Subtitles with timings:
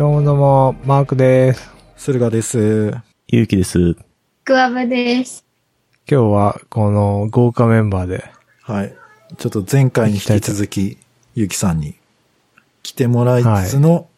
[0.00, 1.70] どうもどうも、マークです。
[1.98, 2.94] 駿河です。
[3.28, 3.98] ゆうきです。
[4.46, 5.44] グワブです。
[6.10, 8.24] 今日はこの豪華メンバーで、
[8.62, 8.96] はい。
[9.36, 10.96] ちょっと前回に引き続き、
[11.34, 11.96] ゆうきさんに
[12.82, 14.08] 来てもらいつつの、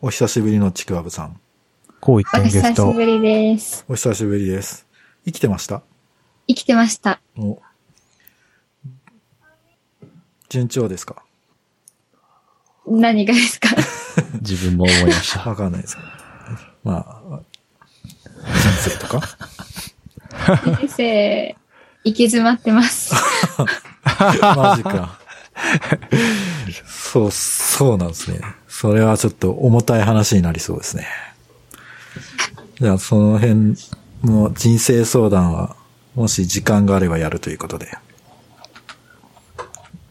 [0.00, 1.38] お久しぶりのちくわぶさん。
[2.00, 2.92] こう一お久し点ゲスト。
[2.92, 3.84] ぶりです。
[3.88, 4.84] お久しぶりです。
[5.26, 5.80] 生きてました？
[6.48, 7.20] 生きてました。
[7.38, 7.62] お
[10.48, 11.23] 順調ですか？
[12.86, 13.68] 何がですか？
[14.40, 15.48] 自分も思いました。
[15.48, 16.08] わかんないですけど。
[16.84, 17.40] まあ、
[18.82, 19.22] 人生とか？
[20.78, 21.56] 人生、
[22.04, 23.14] 行き詰まってます。
[24.04, 25.18] マジか。
[26.86, 28.40] そう、そうなんですね。
[28.68, 31.06] それはちょっと重たい話になりそうですね。
[32.80, 33.76] じゃあ、その辺
[34.24, 35.76] の人生相談は、
[36.14, 37.88] もし時間があればやるということで。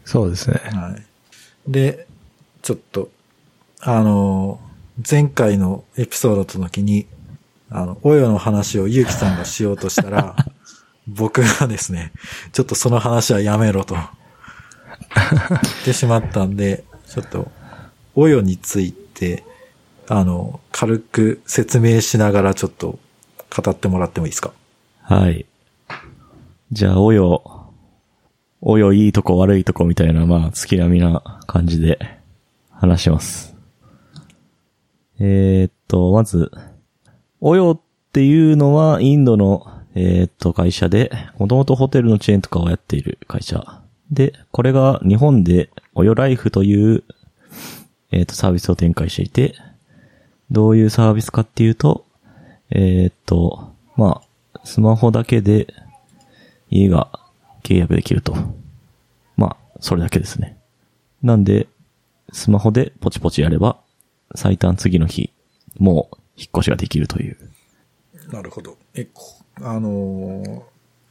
[0.04, 0.60] そうですね。
[0.72, 1.02] はい。
[1.70, 2.06] で、
[2.64, 3.10] ちょっと、
[3.82, 4.58] あの、
[5.08, 7.06] 前回のエピソードの時に、
[7.68, 10.34] あの、およの話をゆうきさんがしようとしたら、
[11.06, 12.12] 僕がですね、
[12.52, 14.10] ちょっとその話はやめろと、言っ
[15.84, 17.52] てしまったんで、ちょっと、
[18.14, 19.44] およについて、
[20.08, 22.98] あの、軽く説明しながらちょっと
[23.54, 24.52] 語ってもらってもいいですか？
[25.02, 25.44] はい。
[26.72, 27.70] じゃあ、およ、
[28.62, 31.98] およいいとこ悪いとこみたいな、まあ、月並みな感じで
[32.84, 33.56] 話します。
[35.18, 36.50] えーっと、まず、
[37.40, 43.82] およっていうのはインドの、えーっと、会社で、もともとホテルのチェーンとかをやっている会社。
[44.10, 47.04] で、これが日本で、およライフという、
[48.10, 49.54] えーっと、サービスを展開していて、
[50.50, 52.04] どういうサービスかっていうと、
[52.70, 54.20] えっと、ま
[54.54, 55.72] あ、スマホだけで
[56.70, 57.08] 家が
[57.62, 58.36] 契約できると。
[59.36, 60.58] まあ、それだけですね。
[61.22, 61.68] なんで、
[62.34, 63.78] スマホでポチポチやれば、
[64.34, 65.32] 最短次の日、
[65.78, 67.38] もう引っ越しができるという。
[68.30, 68.76] なるほど。
[68.94, 69.22] え、こ
[69.62, 70.62] あのー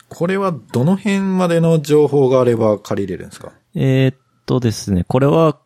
[0.09, 3.51] これはどの辺までの情報があれば借りれるんですか？
[3.73, 5.57] えーっとですね、これは、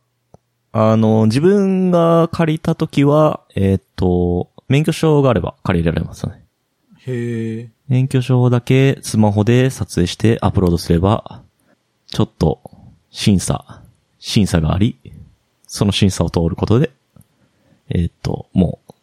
[0.71, 6.45] あの、自分が借りたときは、えーっと、免許証があれば借りられますね。
[6.99, 7.69] へえ。
[7.89, 11.41] 免許証だけスマホで撮影してアップロードすれば、
[12.05, 12.61] ちょっと
[13.09, 13.81] 審査、
[14.19, 14.97] 審査があり、
[15.67, 16.91] その審査を通ることで、
[17.89, 18.93] えーっと、もう、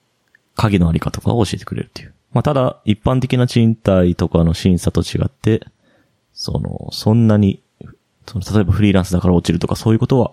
[0.57, 2.15] 鍵のあり方とかを教えてくれるっていう。
[2.33, 5.67] まあ、ただ、一般的な賃貸とかの審査と違って、
[6.33, 7.63] その、そんなに、
[8.27, 10.33] その、例えばフリーランスだから落ちるとかそういうことは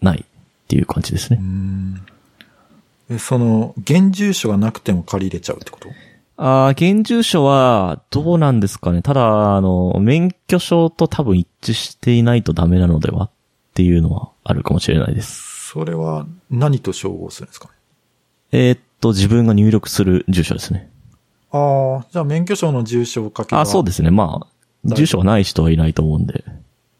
[0.00, 0.24] ないっ
[0.66, 1.40] ていう感じですね。
[3.10, 5.88] え、その、現住所がなくても借りれちゃうってこと？
[6.36, 9.02] ああ、現住所は、どうなんですかね。
[9.02, 13.30] ただ、あの、免許証と多分一致していないとダメなのではっ
[13.74, 15.49] ていうのはあるかもしれないです。
[15.72, 17.68] それは何と照合するんですか？
[17.68, 17.74] ね
[18.50, 20.90] えーっと、自分が入力する住所ですね。
[21.52, 23.60] ああ、じゃあ免許証の住所を書けば。
[23.60, 24.10] あそうですね。
[24.10, 24.46] まあ、
[24.84, 26.44] 住所がない人はいないと思うんで、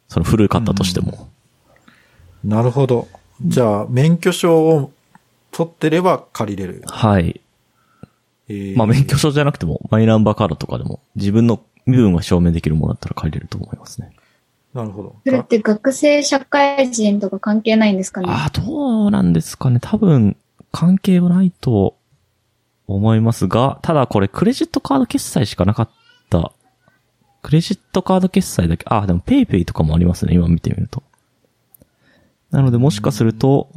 [0.06, 1.28] その古かったとしても。
[2.44, 3.08] なるほど。
[3.44, 4.92] じゃあ、免許証を
[5.50, 6.84] 取ってれば借りれる。
[6.86, 7.40] はい。
[8.48, 14.12] えーまあ、免許証じゃなくても、マイナンバーカードとかでも、自分の身分が証明できるものだったら借りれると思いますね。
[14.72, 15.16] なるほど。
[15.26, 18.26] それって学生社会人とか関係ないんですかね？
[18.30, 19.78] ああ、どうなんですかね。
[19.80, 20.36] 多分、
[20.70, 21.96] 関係はないと
[22.86, 25.90] 思いますが、ただこれクレジットカード決済しかなかっ
[26.28, 26.52] た。
[27.42, 30.34] クレジットカード決済だけ、ああ、でもペイペイとかもありますね。
[30.34, 31.02] 今見てみると。
[32.50, 33.68] なのでもしかすると、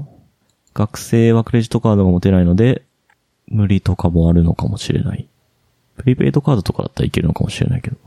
[0.74, 2.84] 学生はクレジットカードが持てないので、
[3.48, 5.28] 無理とかもあるのかもしれない。
[5.98, 7.98] プリペイドカードとかだったらいけるのかもしれないけど。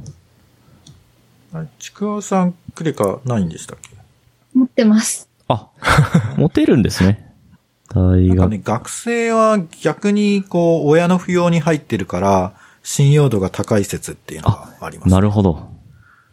[1.79, 3.91] ちくわさんクレカないんでしたっけ？
[4.55, 5.29] 持ってます。
[5.49, 5.69] あ、
[6.37, 7.33] 持てるんですね。
[7.95, 8.29] 大学。
[8.29, 15.11] なんかね、学生は逆にこう、親の扶養に入ってるから、信用度が高い説っていうのがあります。
[15.11, 15.69] なるほど。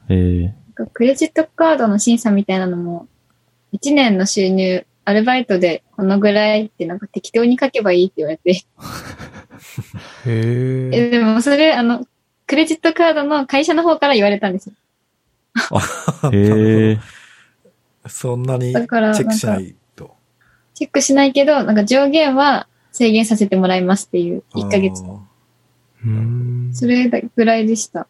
[0.10, 0.56] ええ
[0.94, 3.08] クレジットカードの審査みたいなのも、
[3.74, 8.52] 1年の収入、アルバイトでこのぐらいってなんか適当に書けばいいって言われて。
[8.54, 8.62] へ
[10.26, 10.90] え。
[10.92, 12.06] え、でもそれ、あの、
[12.48, 14.76] クレジットカードの会社の方から言われたんですよ。
[16.32, 17.00] へえ。
[18.08, 20.16] そんなにチェだからックしないと。
[20.74, 25.04] チェックしないけど、なんか上限は制限させてもらいますっていう、1ヶ月。
[26.74, 28.08] それぐらいでした。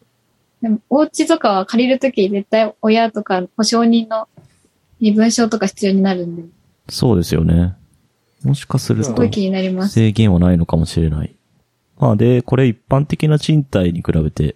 [0.62, 4.28] でも、お家とかは借りるとき絶対親とか保証人の
[5.00, 6.44] 身分証とか必要になるんで、
[6.90, 7.76] そうですよね。
[8.44, 9.94] もしかするとすごい気になります。
[9.94, 11.36] 制限はないのかもしれない。
[11.98, 14.56] まあで、これ一般的な賃貸に比べて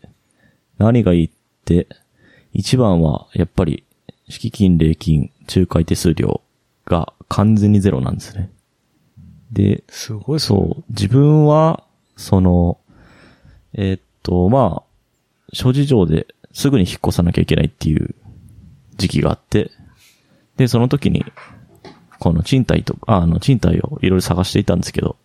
[0.78, 1.30] 何がいいっ
[1.66, 1.88] て、
[2.54, 3.84] 一番はやっぱり
[4.30, 6.42] 敷金、礼金、仲介手数料
[6.86, 8.52] が完全にゼロなんですね。
[9.52, 10.40] で、すごい。
[10.40, 11.84] そう、自分は、
[12.16, 12.78] その、
[13.74, 18.16] えーっと、まあ、諸事情ですぐに引っ越さなきゃいけないっていう
[18.98, 19.72] 時期があって、
[20.58, 21.24] で、その時に、
[22.20, 25.16] この賃貸と、ああの、賃貸をいろいろ探していたんですけど、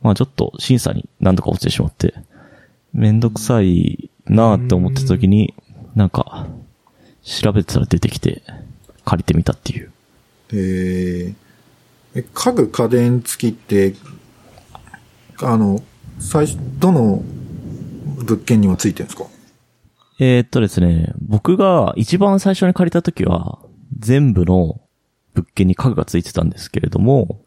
[0.00, 2.14] まあちょっと審査に何度か落ちてしまって、
[2.92, 5.54] めんどくさいなーって思ってた時に、
[5.94, 6.46] なんか、
[7.22, 8.42] 調べてたら出てきて、
[9.04, 9.92] 借りてみたっていう。
[10.52, 11.34] えー、
[12.14, 13.94] え家具家電付きって、
[15.40, 15.82] あの、
[16.18, 17.22] 最初、どの
[18.18, 19.26] 物件には付いてるんですか？
[20.18, 23.58] えーっとですね、僕が一番最初に借りた時は、
[23.98, 24.80] 全部の
[25.34, 27.42] 物件に家具がついてたんですけれども、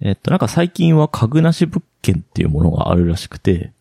[0.00, 3.72] えーっと、なんか最近は家具なし物件っていうものがあるらしくて、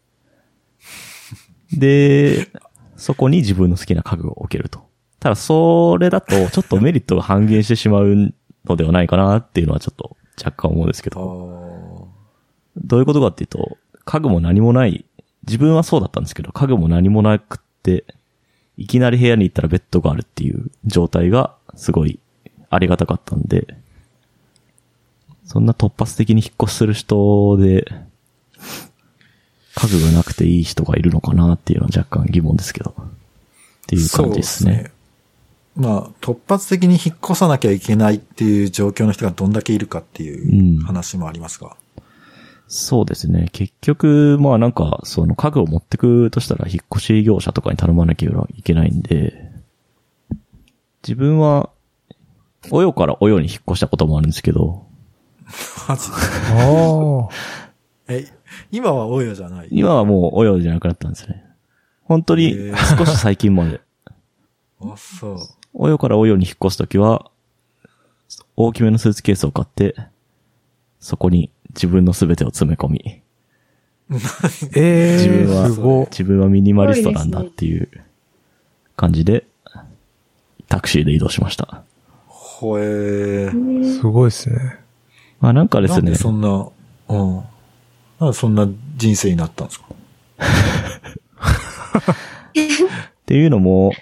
[1.71, 2.49] で、
[2.95, 4.85] そこに自分の好きな家具を置けると。
[5.19, 8.33] ただ、それだと、ちょっとメリットが半減してしまう
[8.65, 12.09] のではないかなっていうのはちょっと若干思うんですけあど、
[12.77, 15.05] どういうことかっていうと、家具も何もない、
[15.47, 18.05] 自分はそうだったんですけど、家具も何もなくって、
[18.77, 22.19] いきなり部屋に行ったらベッドがあるっていう状態がすごい
[22.69, 23.75] ありがたかったんで、
[25.45, 27.85] そんな突発的に引っ越しする人で、
[29.75, 32.95] 家具がなくていい人がいるのかなっていうのは若干疑問ですけど。
[32.97, 34.91] っていう感じですね。
[35.75, 41.75] まあ、突発的に引っ越さなきゃいけないっていう状況の人がどんだけいるかっていう話もありますが。
[42.67, 43.49] そうですね。
[43.51, 49.51] 結局、まあなんか、その家具を持ってくとしたら引っ越し業者とかに頼まなきゃいけないんで、
[51.03, 51.69] 自分は、
[52.71, 54.85] およからおよに引っ越したこともあるんですけど、
[55.87, 57.64] マジああ。
[58.07, 58.25] え、
[58.71, 59.67] 今は大家じゃない？
[59.71, 61.43] 今はもうおよじゃなくなったんですね。
[62.03, 62.55] 本当に
[62.97, 63.81] 少し最近まで。
[64.81, 65.37] あ、そう。
[65.73, 67.29] およからおよに引っ越すときは、
[68.55, 69.95] 大きめのスーツケースを買って、
[70.99, 73.21] そこに自分のすべてを詰め込み、
[74.75, 76.05] ええ自分は。
[76.11, 77.89] 自分はミニマリストなんだっていう
[78.95, 79.45] 感じで、
[80.67, 81.83] タクシーで移動しました。
[82.27, 83.93] ほえー。
[83.99, 84.79] すごいですね。
[85.39, 86.67] まあなんかですねなんで、そんな、
[87.09, 87.43] うん。
[88.19, 88.67] なんでそんな
[88.97, 89.85] 人生になったんですか？
[92.53, 93.93] っていうのも、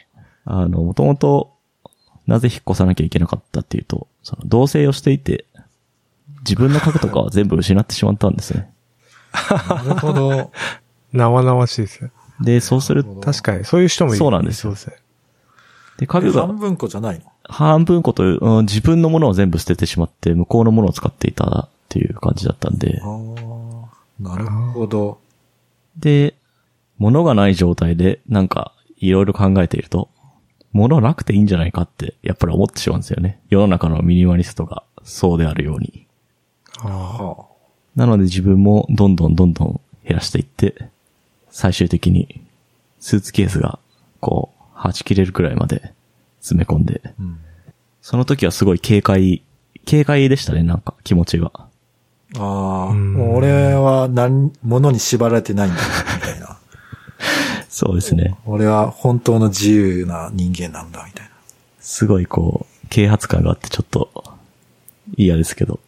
[0.46, 1.54] あの、もともと、
[2.28, 5.46] なぜ引っ越さなきゃいけなかったっていうと、その、同棲をしていて、
[6.40, 8.70] 自分の家具とかは全部失ってしまったんですね。
[9.70, 10.52] なるほど。
[11.14, 12.12] 生々しいですね。
[12.42, 14.18] で、そうする、確かに、そういう人もいる。
[14.20, 15.04] そうなんですよそうですね。
[15.98, 17.26] で、家具が半分個じゃないの？
[17.44, 23.10] 半分こと、うん自分のものを全部捨ててしまって、向こうのものを使っていたっていう感じだったんであ、あ、
[24.20, 25.20] なるほど。
[25.98, 26.36] で、
[26.98, 30.10] 物がない状態で、なんか、いろいろ考えていると、
[30.72, 33.40] 物なくていいんじゃないかって、やっぱり思ってしまうんですよね。
[33.50, 36.08] 世の中のミニマリストがそうであるように。
[36.80, 37.46] あは
[37.96, 40.90] なので自分もどんどんどんどん減らしていって、
[41.50, 42.42] 最終的に
[43.00, 43.78] スーツケースが
[44.20, 45.94] こう、はち切れるくらいまで
[46.40, 47.10] 詰め込んで、あ。
[47.20, 47.38] うん。
[48.02, 49.44] その時はすごい軽快、
[49.90, 51.52] 軽快でしたね、なんか気持ちが。
[52.40, 55.82] ああ、うんもう俺は何、物に縛られてないんだ、
[56.16, 56.58] みたいな。
[57.70, 58.36] そうですね。
[58.46, 61.32] 俺は本当の自由な人間なんだ、みたいな。
[61.80, 64.24] すごいこう、啓発感があってちょっと
[65.16, 65.80] 嫌ですけど。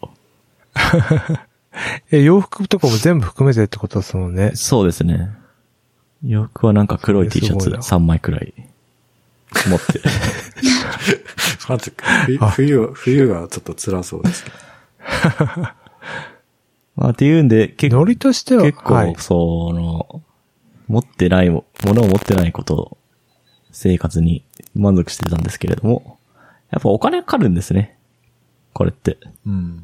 [2.12, 4.52] え、洋服とかも全部含めてってことですもんね。
[4.56, 5.30] そうですね。
[6.24, 8.54] 洋服はなんか黒い T シャツそれすごいな3枚くらい
[9.68, 10.02] 持って。
[12.16, 14.56] 冬冬、冬がちょっと辛そうですけど。
[16.96, 19.16] まあっていうんで、結構ノリとしては、結構、はい。
[19.18, 20.22] その、
[20.88, 22.98] 持ってないも、物を持ってないこと、
[23.72, 26.18] 生活に満足してたんですけれども、
[26.72, 27.98] やっぱお金かかるんですね。
[28.74, 29.18] これって。
[29.46, 29.84] うん。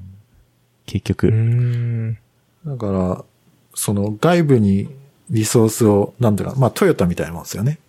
[0.86, 1.28] 結局。
[1.28, 2.18] うーん。
[2.66, 3.24] だから、
[3.74, 4.90] その外部に
[5.30, 7.80] リソースを、なんていうか、まあトヨタみたいなもんですよね。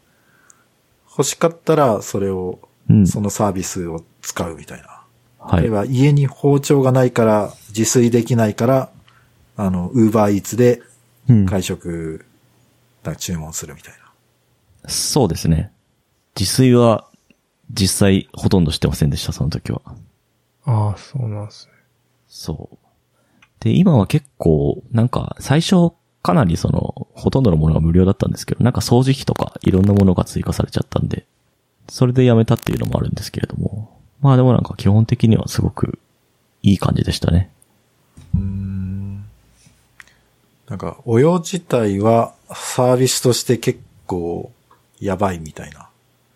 [1.11, 3.07] 欲しかったらそれを、うん。
[3.07, 5.05] そのサービスを使うみたいな。
[5.39, 5.71] はい例え。
[5.71, 8.91] ば家に包丁がないから、自炊できないから、
[9.57, 10.83] あの、ウーバーイーツで
[11.29, 11.47] うん。
[11.47, 12.25] 外食、
[13.03, 14.91] だ注文するみたいな。
[14.91, 15.73] そうですね。
[16.39, 17.09] 自炊は、
[17.71, 19.81] 実際ほとんどしてませんでした、その時は。
[20.65, 21.73] ああ、そうなんですね。
[22.29, 22.79] そう。
[23.61, 25.93] で、今は結構、なんか、最初、
[26.23, 31.27] かなりその、ほとんどのものが無料だったんですけど、なんか掃除機とかいろんなものが追加されちゃったんで、
[31.89, 35.99] それでやめたっていうのもあるんですけれども、まあでもなんか基本的にはすごく
[36.63, 37.51] いい感じでしたね。
[38.35, 38.72] うーん。
[40.73, 44.51] なんか、お洋自体はサービスとして結構
[45.01, 45.91] やばいみたいな。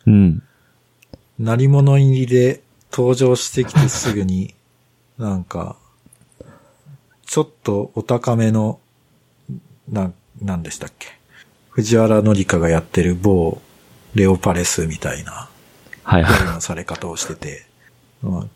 [0.04, 0.42] うん。
[1.38, 2.60] 鳴り物入りで
[2.92, 4.54] 登場してきてすぐに、
[5.16, 5.76] なんか、
[7.24, 8.78] ちょっとお高めの、
[9.88, 11.08] なん、なんでしたっけ？
[11.70, 13.62] 藤原紀香がやってる某
[14.14, 15.48] レオパレスみたいな、
[16.02, 16.44] はいはい。
[16.44, 17.64] のされ方をしてて、
[18.20, 18.46] まあ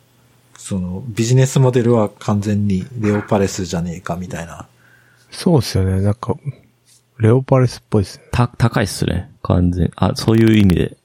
[0.59, 4.67] そのビジネスモデルは完全にレオパレスじゃねえかみたいな。
[5.31, 6.01] そうですよね。
[6.01, 6.37] なんか、
[7.19, 8.25] レオパレスっぽいですね。
[8.33, 9.31] た、高いっすね。
[9.43, 9.91] 完全。
[9.97, 10.97] あ、そういう意味で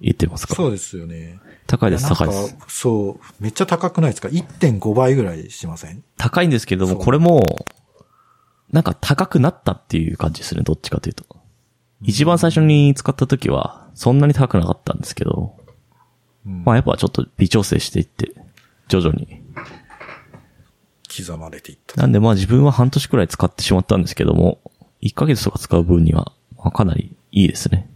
[0.00, 0.54] 言ってますか？
[0.54, 1.38] そうですよね。
[1.66, 2.56] 高いです、高いです。
[2.68, 6.04] そう、めっちゃ高くないですか ?1.5 倍ぐらいしません？
[6.18, 7.42] 高いんですけども、これも、
[8.70, 11.24] なんか高くなったっていう感じですね、どっちかというと。
[12.02, 15.56] 一番最初に使った時は、そんなに高くなかったんですけど、
[16.46, 18.34] うんまあやっぱちょっと微調整していって、
[18.88, 19.42] 徐々に。
[21.16, 22.00] 刻まれていった。
[22.00, 24.58] なんでまあ自分は半年くらい使ってしまったんですけども、
[25.02, 27.88] 1ヶ月とか使う分には、まあかなりいいですね。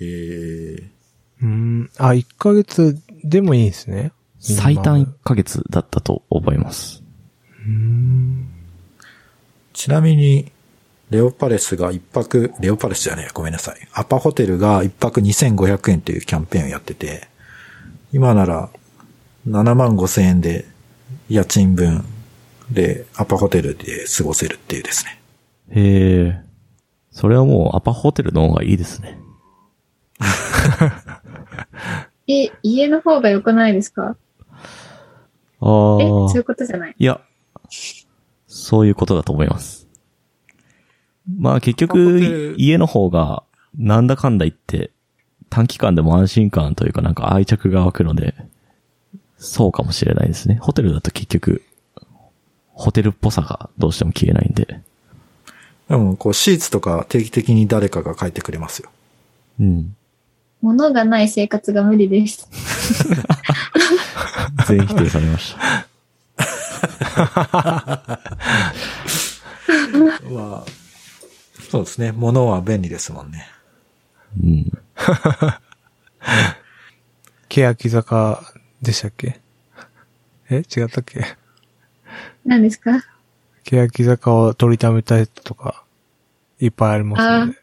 [0.00, 0.82] えー、
[1.42, 1.90] うーん。
[1.98, 4.12] あ、1ヶ月でもいいんですね。
[4.40, 7.02] 最短1ヶ月だったと思います。
[9.72, 10.52] ちなみに、
[11.10, 13.76] レオパレスが一泊、レオパレスじゃねえ、ごめんなさい。
[13.92, 17.28] アパホテルが一泊2500円というキャンペーンをやってて、
[18.12, 18.68] 今なら
[19.48, 20.66] 7万5千円で
[21.28, 22.04] 家賃分
[22.70, 25.20] でアパホテルで過ごせるっていうですね。
[25.70, 26.40] へえ。
[27.10, 29.18] それはもうアパホテルの方がいいですね。
[32.28, 34.16] え、家の方が良くないですか？
[35.60, 35.66] あ
[36.00, 36.44] え、そういあう。
[36.44, 36.94] ことじゃない？
[36.98, 37.20] いや、
[38.46, 39.86] そういうことだと思います。
[41.38, 43.42] まあ結局、家の方が、
[43.76, 44.90] なんだかんだ言って、
[45.50, 48.34] 短期間でも安心感というかなんか愛着が湧くので、
[49.38, 50.56] そうかもしれないですね。
[50.56, 51.62] ホテルだと結局、
[52.72, 54.80] ホテルっぽさがどうしても消えないんで。
[55.88, 58.90] でも、こう、シーツとか定期的に誰かが書いてくれますよ。
[59.60, 59.96] うん。
[60.60, 62.48] 物がない生活が無理です。
[64.66, 65.86] 全否定されました。
[70.30, 70.66] まあ、
[71.70, 72.12] そうですね。
[72.12, 73.48] 物は便利ですもんね。
[74.42, 74.72] うん。
[77.48, 78.42] 欅坂
[78.82, 79.40] でしたっけ？
[80.50, 80.56] え？
[80.58, 81.24] 違ったっけ？
[82.44, 83.04] 何ですか？
[83.64, 85.84] 欅坂を取りためたいとか、
[86.60, 87.56] いっぱいありますよね。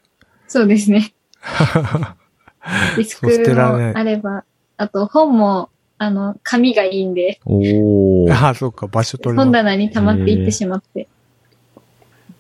[0.48, 1.14] そうですね。
[2.96, 4.44] ディスクもあれば、
[4.78, 8.34] あと本も、あの、紙がいいんで、おー。
[8.36, 9.38] ああ、そうか、場所取り。
[9.38, 11.08] 本棚に溜まっていってしまって。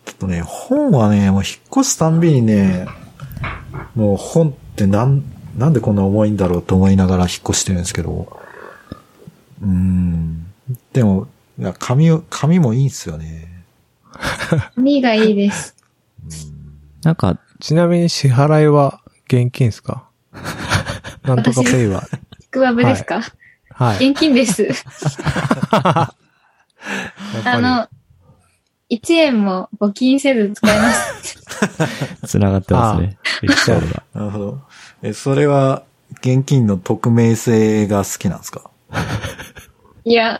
[0.06, 2.86] ちょっとね、本はね、もう引っ越すたんびにね、
[3.96, 5.24] もう本ってなん、
[5.58, 8.40] なんでこんな重いんだろうと思いながら引っ越してるんですけど。
[9.62, 10.46] うーん。
[10.94, 11.28] でも、
[11.60, 13.64] いや紙を、紙もいいんすよね。
[14.76, 15.76] 紙がいいです。
[17.04, 20.10] なんか、ちなみに支払いは現金ですか？
[21.24, 22.04] なんとかペイは。
[22.42, 23.22] ちくわぶですか、
[23.72, 24.10] はい。
[24.10, 24.68] 現金です。
[27.46, 27.88] あの、
[28.90, 31.40] 1円も募金せず使えます。
[32.28, 33.18] 繋がってますね。
[33.44, 34.04] エピソードが。
[34.14, 34.62] なるほど。
[35.02, 35.84] え、それは、
[36.22, 38.70] 現金の匿名性が好きなんですか？
[40.04, 40.40] いや、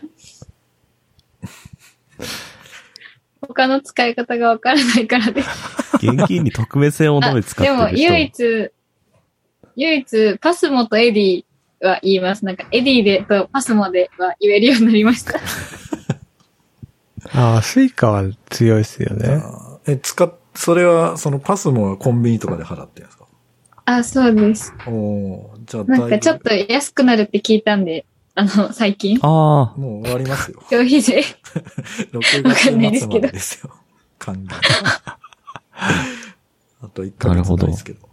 [3.40, 5.48] 他の使い方がわからないからです。
[5.96, 8.02] 現金に特別性を求めて使ってでも、る人。
[8.12, 8.70] 唯一、
[9.76, 11.44] 唯一、パスモとエディ
[11.80, 12.44] は言います。
[12.44, 15.38] なんか、エディでとパスモでは言えるようになりました。
[17.34, 19.42] ああ、スイカは強いですよね。
[19.86, 23.26] え、使っ、それは、そのパスモコンビニとかで払ってるんですか？
[23.84, 24.72] あ、そうです。
[24.86, 28.06] おーじゃあなんかちょっと安くなるって聞いたんで、
[28.38, 30.62] あの、最近、ああ、もう終わりますよ。
[30.68, 31.24] 消費税。
[32.12, 33.74] 6わかんないです月末まけどでですよ。
[34.18, 34.48] 還元。
[36.82, 38.06] あと1ヶ月ないですけど。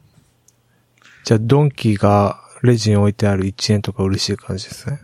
[1.26, 5.00] じゃあ、ドンキがレジに置いてある1円とか嬉しい感じですね。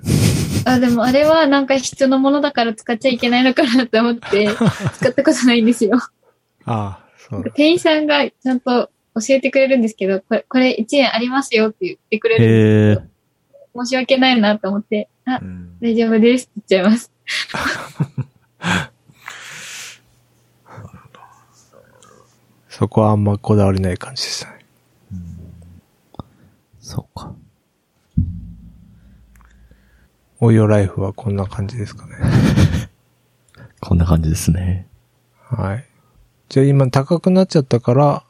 [0.64, 4.48] あ、でもあれはなんか必要なものだから使っちゃいけないのかなって思って、
[4.96, 5.98] 使ったことないんですよ。
[6.64, 7.52] ああ、そう。
[7.54, 13.08] 店員さんがちゃんと教えてくれるんですけど、これ、これ1円ありますよって言ってくれるんですへえけど、
[13.76, 17.12] 申し訳ないなと思って、あう、ん大丈夫ですって言っちゃいます。
[22.70, 24.66] そこはあんまこだわりない感じでしたね。
[26.80, 27.36] そうか。
[30.40, 32.16] およライフはこんな感じですかね。
[33.82, 34.88] こんな感じですね。
[35.50, 35.86] はい。
[36.48, 38.24] じゃあ今高くなっちゃったから、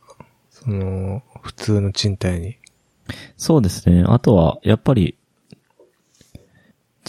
[0.50, 2.58] その、普通の賃貸に。
[3.38, 4.04] そうですね。
[4.08, 5.16] あとは、やっぱり、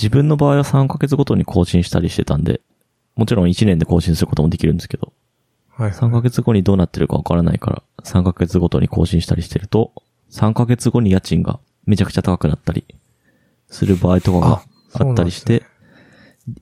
[0.00, 2.62] 自分の場合は3ヶ月ごとに更新したりしてたんで、
[3.16, 5.12] もちろん1年で更新することもできるんですけど、
[5.69, 5.90] はい。
[5.90, 9.92] 3ヶ月後にどうなってるかわからないから、3ヶ月ごとに更新したりしてると、
[10.30, 12.85] 3ヶ月後に家賃がめちゃくちゃ高くなったり
[13.69, 14.62] する場合とかが
[14.95, 15.64] あったりして、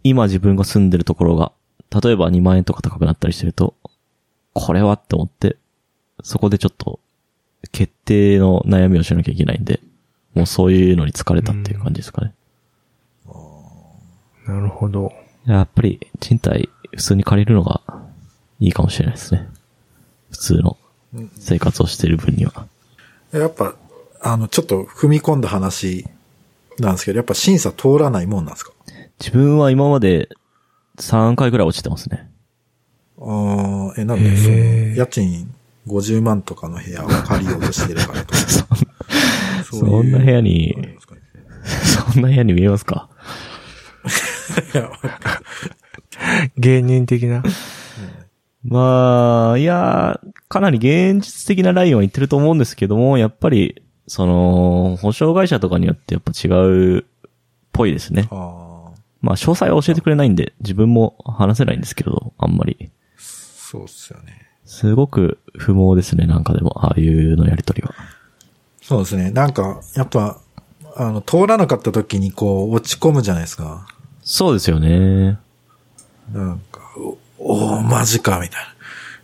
[0.03, 1.53] 今自分が住んでるところが
[1.91, 3.75] 例えば2万円とか高くなったりしてると、
[4.53, 5.57] これはって思って、
[6.23, 7.01] そこでちょっと、
[7.73, 9.81] 決定の悩みをしなきゃいけないんで、
[10.35, 12.35] もうそういうのに疲れたっていう感じですかね。
[14.49, 15.13] なるほど。
[15.47, 17.81] やっぱり、賃貸、普通に借りるのが
[18.61, 19.49] いいかもしれないですね。
[20.31, 20.77] 普通の
[21.39, 22.67] 生活をしている分には。
[23.33, 23.75] やっぱ、
[24.21, 26.07] あの、ちょっと踏み込んだ話
[26.79, 28.73] なんですけど、やっぱ審査通らないもんなんですか？
[29.21, 30.29] 自分は今まで
[30.99, 32.31] 3回ぐらい落ちてますね。
[33.21, 35.55] ああ、え、なんで、へその、ー家賃
[35.87, 38.39] 50万とかの部屋を借りようとしてるからとか。
[39.71, 40.75] そんな部屋に
[42.13, 43.09] そんな部屋に見えますか？
[46.57, 47.43] 芸人的な。
[48.65, 57.05] まあ、いやー、かなり現実的なラインは言ってると思うんですけども、やっぱり、その、保証会社とかによってやっぱ違うっ
[57.73, 58.29] ぽいですね。
[59.21, 62.91] まあ、詳細は教えてくれないんで、自分も話せないんですけど、あんまり。
[63.17, 64.49] そうっすよね。
[64.65, 67.95] すごく不毛ですね、なんかでも、ああいうのやりとりは。
[68.83, 69.31] そうですね。
[69.31, 70.41] なんか、やっぱ、
[70.97, 73.87] あの、通らなかった時にこう、落ち込むじゃないですか。
[74.31, 75.39] そうですよね。
[76.35, 78.61] なんか、おおーマジか、みたい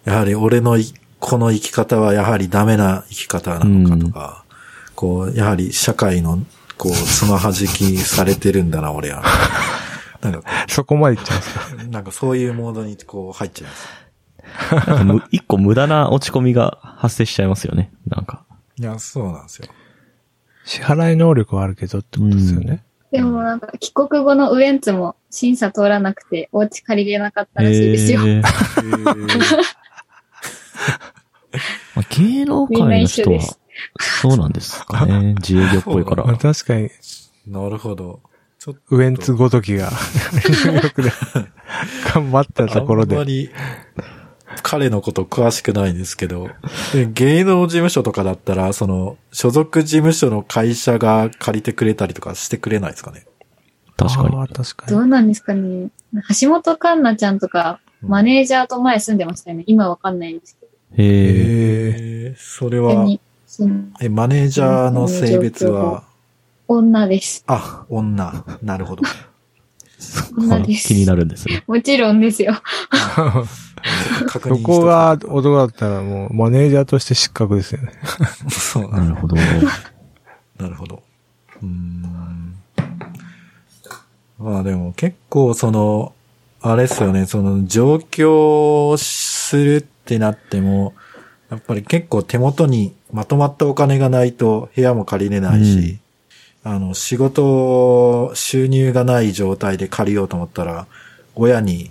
[0.06, 0.12] な。
[0.14, 4.44] やはり俺のいこの生き方はやはりダメな生き方なのかとか、
[4.94, 6.38] こう、やはり社会の、
[6.78, 9.23] こう、つまはじきされてるんだな、俺は。
[10.23, 11.84] なんかこそこまで言っちゃうんですか。
[11.84, 15.26] う、なんかそういうモードにこう入っちゃいます。
[15.32, 18.42] 一個無駄な落ち込みが発生しちゃいますよね、なんか。
[18.78, 19.68] いや、そうなんですよ。
[20.64, 22.82] 支払い能力はあるけどってことですよね。
[23.14, 28.23] でもなんか帰国後のウエンツも審査通らなくてお家借りれなかったらしいですよ。
[28.26, 28.42] えー
[31.94, 33.40] まあ、芸能界の人は。
[34.00, 35.35] そうなんですかね。
[35.35, 36.38] 自営業っぽいかまあら。
[36.42, 36.90] 確かに、
[37.46, 38.20] なるほど。
[38.59, 38.81] ちょっと。
[38.96, 39.92] ウエンツごときが、
[40.35, 41.12] ニューヨークで
[42.12, 43.14] 頑張ったところで。
[43.14, 43.48] あんまり、
[44.62, 46.49] 彼のこと詳しくないんですけど、
[46.93, 53.27] で芸能事務所とかだったら、その、所属事務所の会社が借りてくれたりとかしてくれないですかね。
[53.97, 54.37] 確かに。
[54.37, 54.93] ああ、確かに。
[54.93, 55.90] どうなんですかね。
[56.40, 59.64] 橋本環奈ちゃんとか、マネージャーと前住んでましたよね。
[59.67, 60.73] 今わかんないんですけど。
[60.97, 62.35] へえ。
[62.37, 63.07] それは、
[64.01, 66.05] え、マネージャーの性別は、
[66.67, 67.45] 女です。
[67.47, 68.45] あ、女。
[68.62, 69.03] なるほど。
[70.37, 70.88] 女です。
[70.88, 71.62] 気になるんですね。
[71.69, 72.55] もちろんですよ。
[74.29, 77.92] 確そこが男だったらもうマネージャーとして失格ですよね。
[78.49, 79.37] そうなるなるほど。
[80.59, 81.03] なるほど。
[81.62, 82.55] うーん。
[84.38, 86.12] まあでも結構その、
[86.61, 90.94] あれですよね、その上京するってなっても、
[91.51, 95.99] やっぱり結構手元にまとまったお金がないと部屋も借りれないし、
[96.62, 100.87] あの、仕事、収入がない状態で借りようと思ったら、
[101.35, 101.90] 親に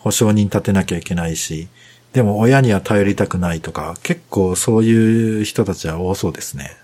[0.00, 1.68] 保証人立てなきゃいけないし、
[2.12, 6.76] でも親には頼りたくないとか、結構そういう人たちは多そうですね。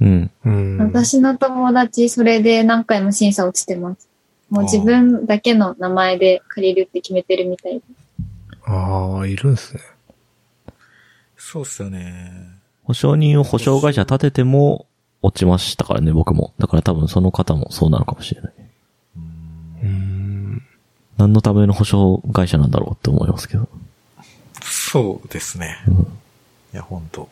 [0.00, 0.30] うん。
[0.44, 0.78] うん。
[0.78, 4.08] 私の友達、それで何回も審査落ちてます。
[4.50, 7.82] もう自分だけの名前で借りるって決めてるみたいで。
[8.66, 9.80] ああ、いるんですね。
[11.36, 12.32] そうっすよね。
[12.82, 14.86] 保証人を保証会社立てても
[15.22, 16.52] 落ちましたからね、僕も。
[16.58, 18.52] だから多分その方もそうなのかもしれない。
[19.82, 20.13] うん。
[21.16, 23.68] 何のための保証会社なんだろうって思いますけど。
[24.62, 25.76] そうですね。
[25.88, 26.14] うん
[26.74, 27.28] いや、本当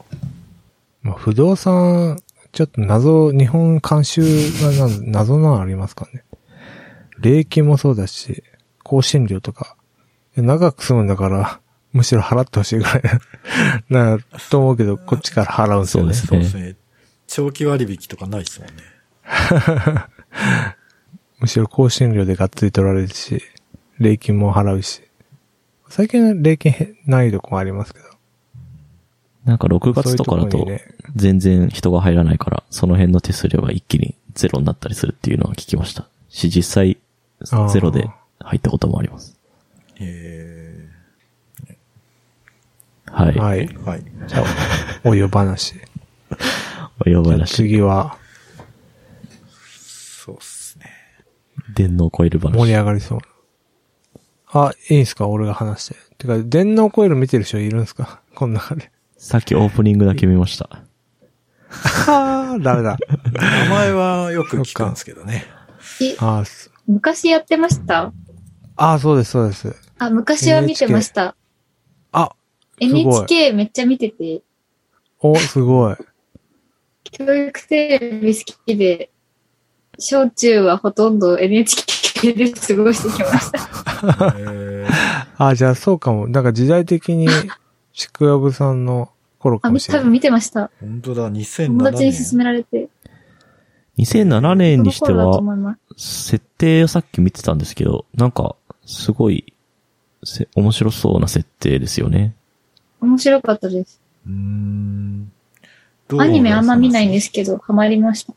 [1.02, 4.22] まあ、不動産、ちょっと謎、日本監修
[4.62, 6.22] がな謎なのありますかね。
[7.18, 8.44] 礼金もそうだし、
[8.84, 9.74] 更新料とか。
[10.36, 11.60] 長く住むんだから、
[11.92, 13.02] むしろ払ってほしいぐらい
[13.90, 14.18] な、
[14.48, 16.14] と思うけど、 こっちから払うんですよね。
[16.14, 16.76] そうですそうですね。
[17.26, 18.74] 長期割引とかないですもんね。
[21.40, 23.42] むしろ更新料でがっつり取られるし、
[23.98, 25.02] 礼金も払うし。
[25.88, 28.06] 最近は礼金へないとこありますけど。
[29.44, 30.66] なんか6月とかだと
[31.16, 36.06] 全然人が入らないから、その辺の手数料が一気にゼロになったりするっていうのは聞きました。
[36.28, 36.98] し、実際
[37.72, 38.08] ゼロで
[38.40, 39.36] 入ったこともあります。
[39.96, 40.88] へ
[43.06, 43.34] はい。
[43.36, 43.68] はい。
[43.68, 44.04] ーはい。
[44.26, 44.44] じゃあ、
[45.04, 45.74] お湯話。
[47.00, 48.16] お呼ばじゃあれし、次は、
[50.24, 50.86] そうっすね。
[51.74, 52.52] 電脳コイル話。
[52.52, 53.18] 盛り上がりそう。
[54.54, 55.26] あ、いいんすか？
[55.28, 55.96] 俺が話して。
[56.18, 58.20] てか、電脳コイル見てる人いるんですか？
[58.34, 58.90] この中で。
[59.16, 60.68] さっきオープニングだけ見ました。
[62.08, 62.98] ああ、ダメだ。
[63.32, 65.46] 名前はよく聞くんですけどね。
[66.02, 66.42] え、あ
[66.86, 68.12] 昔やってました？
[68.76, 69.74] あー、そうです、そうです。
[69.98, 71.36] あ、昔は見てました。
[72.10, 72.30] あ、
[72.80, 74.42] NHK めっちゃ見てて、
[75.20, 75.96] お、すごい。
[77.12, 79.10] 教育テレビ好きで、
[79.98, 83.60] 小中はほとんど NHK で過ごしてきました。
[85.38, 86.30] あ、じゃあそうかも。
[86.30, 87.28] だから時代的に、
[87.92, 90.08] ちくわぶさんの頃かもしれない。
[90.10, 90.70] 見てました。
[90.80, 92.30] 本当だ、2007友達に年。
[92.30, 92.88] 勧められて。
[93.98, 95.40] 2007年にしては。
[95.96, 99.52] 設定をさっき見てたんですけど、なんか、すごい、
[100.24, 102.34] せ面白そうな設定ですよね。
[103.00, 104.00] 面白かったです。
[104.26, 105.32] うーん。
[106.18, 107.12] アニメあんま見ないんす。
[107.12, 108.32] ですけど、ハマりました。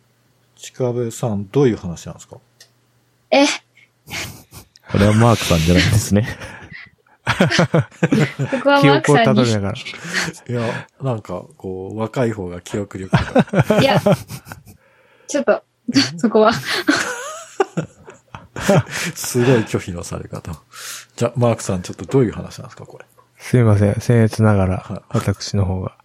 [0.55, 2.37] ちかべさん、どういう話なんですか？
[3.31, 3.45] え、
[4.95, 6.25] これはマークさんじゃないですね。
[7.25, 7.33] こ
[8.63, 9.51] こは記マークさんに憶をたどり。
[9.51, 9.75] ながら。
[9.77, 13.21] いや、なんか、こう、若い方が記憶力が。
[13.81, 13.99] いや、
[15.27, 15.63] ちょっと、
[16.15, 16.53] そこは。
[19.15, 20.53] すごい拒否のされ方。
[21.17, 23.05] じゃあ、マークさん、ちょっとどういう話なんですか、これ？
[23.37, 23.95] すいません。
[23.95, 25.97] 僭越ながはいら、私の方が。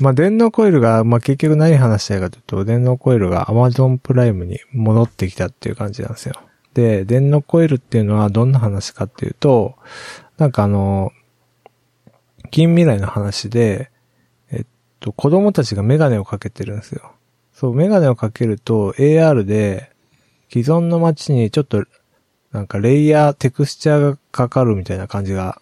[0.00, 6.36] まあ、電脳コイルが、まあ、結局何話したいかというと、電脳コイルが Amazon プライムに戻ってきたっていう感じなんですよ。
[6.74, 9.76] で、電脳コイルっていうのはどんな話かっていうと、
[10.36, 11.12] なんかあの、
[12.50, 13.90] 近未来の話で、
[14.50, 14.66] えっ
[15.00, 17.12] と、子供たちがメガネをかけてるんですよ。
[17.52, 19.92] そう、メガネをかけると AR で、
[20.50, 21.84] 既存の街にちょっと、
[22.50, 25.60] なんかレイヤー、テクスチャーがかかるみたいな感じが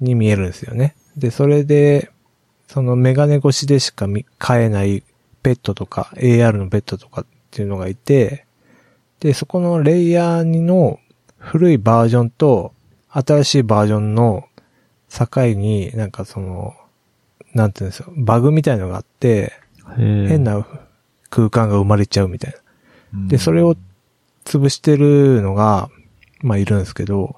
[0.00, 0.94] に見えるんですよね。
[1.16, 2.10] で、それで、
[2.66, 5.02] そのメガネ越しでしか見買えない
[5.42, 8.46] ペットとか、AR のペットとかっていうのがいて、
[9.20, 11.00] で、そこのレイヤーにの
[11.38, 12.72] 古いバージョンと
[13.10, 14.44] 新しいバージョンの
[15.08, 16.74] 境になんかその、
[17.54, 19.52] なんていうんですよ、バグみたいのがあって、
[19.96, 20.44] 変変。
[20.44, 20.66] な
[21.30, 22.54] 空間が生まれちゃうみたい
[23.12, 23.28] な。
[23.28, 23.76] で、それを、を
[24.44, 25.88] 潰してるのが、
[26.40, 27.36] まあいるんですけど、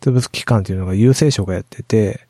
[0.00, 2.26] 潰す機関っていうのが郵政省がやってて、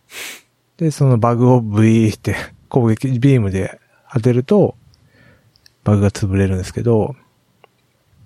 [0.76, 2.36] で、そのバグをブイーって
[2.68, 3.80] 攻撃ビームで
[4.12, 4.76] 当てると、
[5.82, 7.16] バグが潰れるんですけど、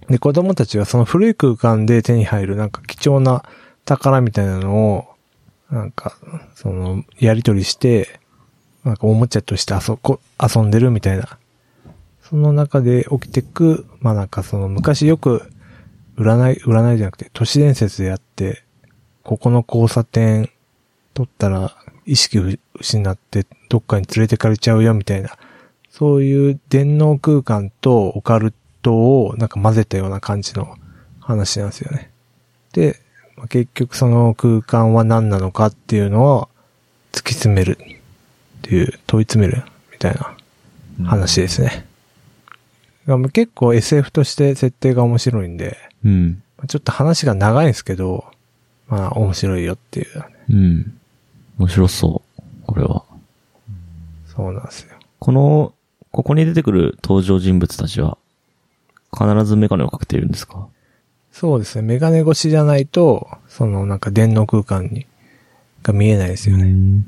[0.09, 3.45] で、子供たちはその古い空間で手に入るなんか貴重な
[3.85, 5.05] 宝みたいなのを、
[5.71, 6.17] なんか、
[6.55, 8.21] その、やり取りして、
[8.85, 11.39] なんかおもちゃとして遊こ遊んでるみたいな。
[12.23, 15.43] その中で起きてく、まあなんかその昔よく
[16.17, 18.65] 占い、占いじゃなくて都市伝説でやって、
[19.25, 20.51] ここの交差点
[21.15, 21.75] 取ったら
[22.07, 22.39] 意識
[22.79, 25.37] 失ってどっかに連れてかれちゃうよみたいな、
[25.91, 30.77] そういう電脳空間とオカルトをなんか混ぜたような感じの
[31.21, 32.11] 話なんですよね。
[32.73, 33.01] で、
[33.37, 36.49] まあ結局その空間は何なのかっていうのを
[37.13, 40.37] 突き詰めるっていう、問い詰めるみたいな
[41.07, 41.87] 話ですね。
[43.07, 46.43] が結構 SF として設定が面白いんで、うん。
[46.59, 48.25] まあちょっと話が長いんですけど、
[48.89, 50.99] まあ面白いよっていう、うん。
[51.59, 52.43] 面白そう。
[52.67, 53.05] これは。
[54.35, 54.95] そうなんですよ。
[55.19, 55.75] この、
[56.11, 58.19] ここに出てくる登場人物たちは、
[59.13, 60.69] 必ずメガネをかけているんですか？
[61.33, 61.83] そうですね。
[61.83, 65.07] メガネ越しじゃないと、そのなんか電脳空間に、
[65.83, 66.65] が見えないですよね。
[66.65, 67.07] ん。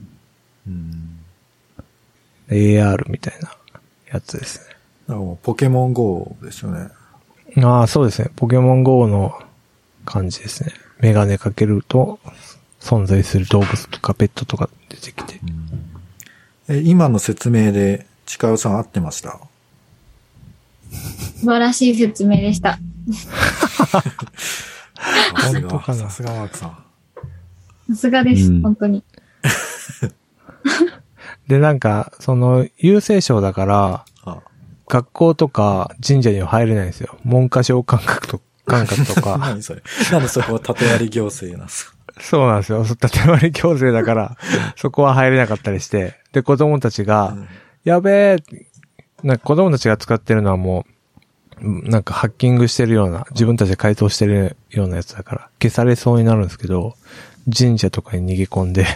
[0.67, 1.19] うん。
[2.49, 3.53] AR みたいな
[4.13, 4.69] やつです
[5.07, 6.89] なんかもうポケモン GO ですよね。
[7.57, 7.65] ね。
[7.65, 8.31] ああ、そうですね。
[8.37, 9.41] ポケモン GO の
[10.05, 10.73] 感じですね。
[11.01, 12.21] メガネかけると、
[12.81, 15.41] 存在する動物とかペットとか出てきて。
[16.69, 19.41] え、今の説明で、ちかうさん合ってました？
[20.91, 22.79] 素晴らしい説明でした。
[23.83, 24.03] さ
[25.49, 26.79] すが、本当かなさすがマークさん。
[27.91, 29.05] さすがです、うん本当に。
[31.49, 34.39] で、なんか、その、郵政省だから、あ、
[34.89, 37.17] 学校とか神社には入れないんですよ。
[37.25, 39.37] 文科省感覚と、感覚とか。
[39.43, 39.83] 何それ。
[40.13, 41.97] なんでそこは縦割り行政なんですか？
[42.21, 42.85] そうなんですよ。
[42.85, 44.37] 縦割り強制だから、
[44.77, 46.15] そこは入れなかったりして。
[46.33, 47.37] で、子供たちが、
[47.83, 48.37] やべえ、
[49.23, 50.87] なんか子供たちが使ってるのはも
[51.61, 56.95] う、うんなんかハッキングしてるような、自分たちで回答してるようなやつだから、消されそうになるんですけど、
[57.55, 58.87] 神社とかに逃げ込んで、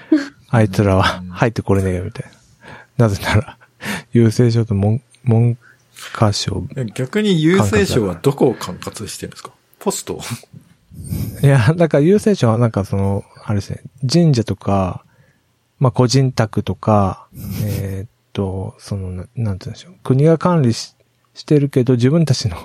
[0.48, 2.30] あいつらは入ってこれねえよ、みたい
[2.96, 3.08] な。
[3.08, 3.58] なぜなら、
[4.14, 5.58] 郵政省と文文
[6.14, 6.64] 科省。
[6.76, 9.50] え逆に郵政省はどこを管轄してるんですか？
[9.78, 10.18] ポスト？
[11.42, 15.04] いや、だから郵政省はなんかその、あれですね、神社とか、
[15.78, 17.26] まあ個人宅とか、
[17.62, 19.94] えーっと、その、ななんて言うんでしょう。
[20.04, 20.94] 国が管理し
[21.34, 22.56] してるけど、自分たちの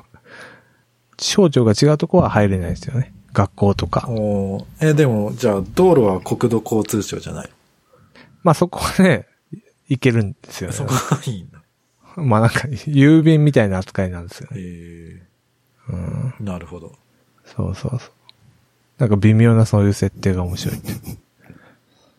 [1.20, 3.14] 省庁が違うとこは入れないですよね。
[3.34, 4.06] 学校とか。
[4.10, 7.50] おーえ、でも、じゃあ、道路は国土交通省じゃない？
[8.44, 9.28] まあそこはね、
[9.88, 10.84] いけるんですよねそ。
[10.86, 11.62] こはいいんだ。
[12.18, 14.58] まあなんか、郵便みたいな扱いなんですよね。
[14.58, 15.24] え
[15.90, 16.34] うん。
[16.40, 16.94] ー、なるほど。
[17.46, 18.12] そうそうそう。
[18.98, 20.82] なんか微妙なそういう設定が面白い。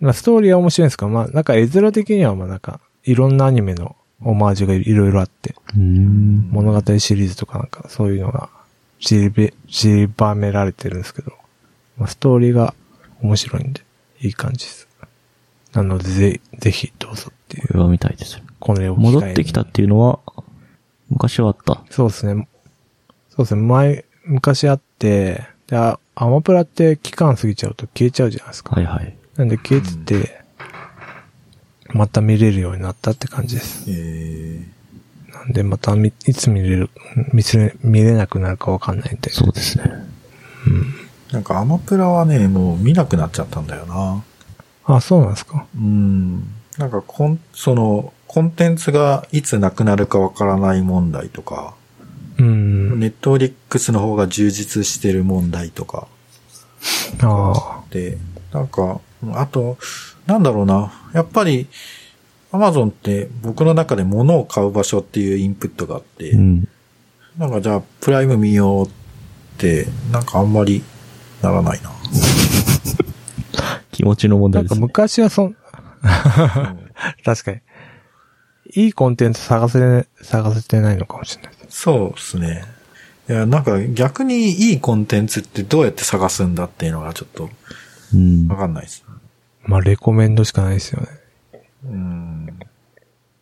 [0.01, 6.49] まあストーリーは面白いんですけど、まあなんか絵面的にはまあなんか、いろんなアニメのオマージュがいろいろあって、うん。
[6.51, 8.51] 物語シリーズとかなんかそういうのが
[9.01, 11.33] 散りべ、散りばめられてるんですけど、
[11.99, 12.75] まあストーリーが
[13.21, 13.83] 面白いんで、
[14.21, 14.89] いい感じです。
[15.73, 17.69] なので、ぜ、ぜひどうぞっていう。
[17.69, 18.41] これは見たいです。
[18.61, 20.21] これを戻ってきたっていうのは、
[21.09, 21.83] 昔はあった。
[21.91, 22.49] そうですね。
[23.31, 23.63] そうですね。
[23.63, 28.77] 前、昔あって、で、あアマプラって期間過ぎちゃうと消えちゃうじゃないですか。
[28.77, 29.17] はいはい。
[29.37, 30.42] なんで消えてて、
[31.93, 33.85] また見れるようになったって感じです。
[33.89, 34.67] え
[35.33, 36.91] なんでまたみいつ見れる、
[37.33, 39.31] 見せれ、見れなくなるかわかんないんで。
[39.31, 39.85] そうですね。
[41.31, 44.23] ー、なんかアマプラはね、もう見なくなっちゃったんだよな。
[44.85, 45.67] あ、そうなんですか。
[45.77, 46.41] うん。
[46.79, 51.75] なんかコン、その、コンテンツがいつなくなるかわからない問題とか、
[52.39, 52.99] うん。
[52.99, 56.09] ネットフリックスの方が充実してる問題とか、
[57.21, 58.19] あで、
[58.53, 59.01] なんか、
[59.35, 59.77] あと、
[60.27, 60.93] なんだろうな。
[61.13, 61.69] やっぱり、
[62.53, 66.69] アマゾンって僕の中で物を買う場所っていうインプットがあって、うん。
[67.39, 68.91] なんかじゃあプライム見ようっ
[69.59, 70.83] て、なんかあんまり
[71.41, 71.91] ならないな。
[73.91, 74.81] 気持ちの問題ですね。
[74.81, 75.57] 昔はそん、
[77.25, 77.61] 確かに。
[78.75, 81.53] いいコンテンツ探せ、探せてないのかもしれない。
[81.69, 82.65] そうですね。
[83.29, 87.51] いや、なんか逆にいいコンテンツってどうやって探すんだっていうのがちょっと
[88.15, 88.57] うんわ。
[88.57, 89.05] かんないです。
[89.65, 91.09] まあ、レコメンドしかないですよね。
[91.85, 92.59] うん。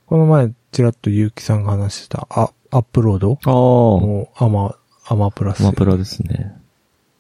[0.07, 3.39] この前、ちらっと結城さんが話してた、あ、アップロード？
[3.45, 5.61] ああ、もう、アマ、アマプラス。
[5.63, 6.57] アマプラですね。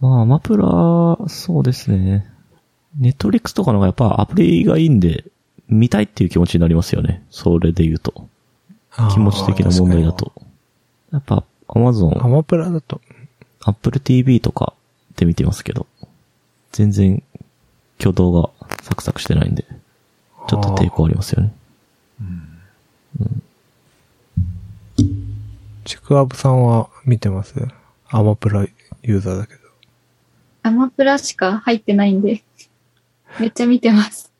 [0.00, 0.64] まあ、アマプラ、
[1.28, 2.26] そうですね。
[2.98, 5.24] ネットフリックスとかの方がやっぱアプリがいいんで、
[5.68, 7.24] 見たいっていう気持ちになりますよね。
[7.30, 8.28] それで言うと。
[9.12, 10.12] 気持ち的な問題だ。
[10.12, 10.32] と。
[11.12, 13.00] やっぱ、アマゾン、アマプラだと、
[13.62, 14.74] アップル TV とか
[15.16, 15.86] で見てますけど、
[16.72, 17.22] 全然
[18.00, 18.50] 挙動が
[18.82, 19.64] サクサクしてないんで、
[20.48, 21.52] ちょっと抵抗ありますよね。
[25.84, 27.54] ちくわぶさんは見てます？
[28.08, 28.66] アマプラ
[29.02, 29.60] ユーザーだけど。
[30.62, 32.42] アマプラしか入ってないんで、
[33.38, 34.32] めっちゃ見てます。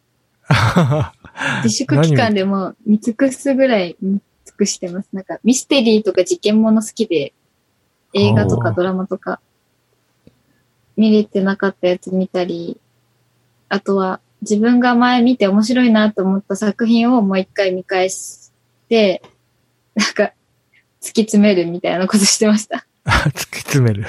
[1.64, 5.08] 自粛期間でも見尽くすぐらい見尽くしてます。
[5.12, 7.32] なんかミステリーとか事件もの好きで、
[8.12, 9.40] 映画とかドラマとか、
[10.96, 12.78] 見れてなかったやつ見たり、
[13.70, 18.50] あとは自分が前見て面白いなと思った作品をもう一回見返し
[18.88, 19.22] て、
[19.94, 20.32] なんか
[21.00, 22.84] 突き詰めるみたいなことしてました。
[23.06, 24.06] 突き詰める。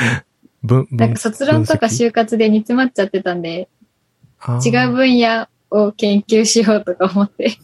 [0.62, 3.68] 分、分なんか卒論とか就活で煮詰まっちゃってたんで、
[4.64, 7.58] 違う分野を研究しようとか思って。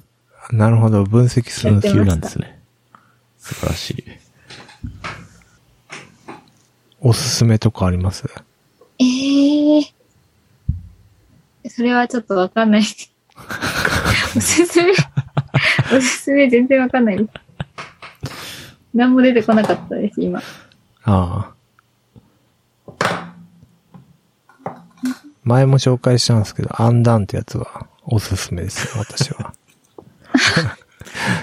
[0.50, 2.58] なるほど、分析するんです急なんですね。
[3.38, 4.04] 素晴らしい。
[7.00, 8.24] おすすめとかあります？
[8.98, 9.95] ええ
[11.70, 12.82] それはちょっとわかんない。
[14.36, 14.92] おすすめ、
[15.96, 17.30] おすすめ全然わかんないです。
[18.94, 20.40] 何も出てこなかったです、今。
[21.04, 21.56] ああ。
[25.44, 29.54] 前も紹介したんですけど、アンダンってやつはおすすめですよ、私は。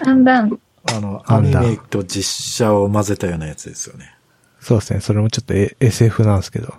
[0.04, 0.60] だんだん、
[0.92, 4.14] あの、アニメと実写を混ぜたようなやつですよね。
[4.60, 6.74] そうですね、それもちょっとえ SF なんですけど。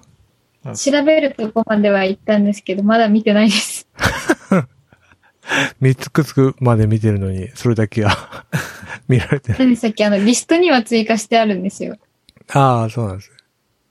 [0.73, 3.87] 調べるとこまでは行ったんですけど、まだ見てないです。
[5.81, 8.47] 見つくつくまで見てるのに、それだけは
[9.09, 9.59] 見られてない。
[9.61, 11.97] なんでさっきあの、リストには追加してあるんですよ。
[12.49, 13.31] ああ、そうなんです。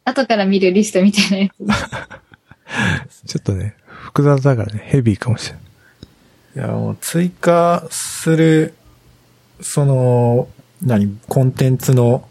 [0.05, 3.27] 後から見るリストみたいなやつ。
[3.27, 5.63] ちょっとね、複雑だからね、ヘビーかもしれない。
[6.55, 8.73] いや、もう追加する、
[9.61, 10.47] その、
[10.81, 12.27] 何、コンテンツの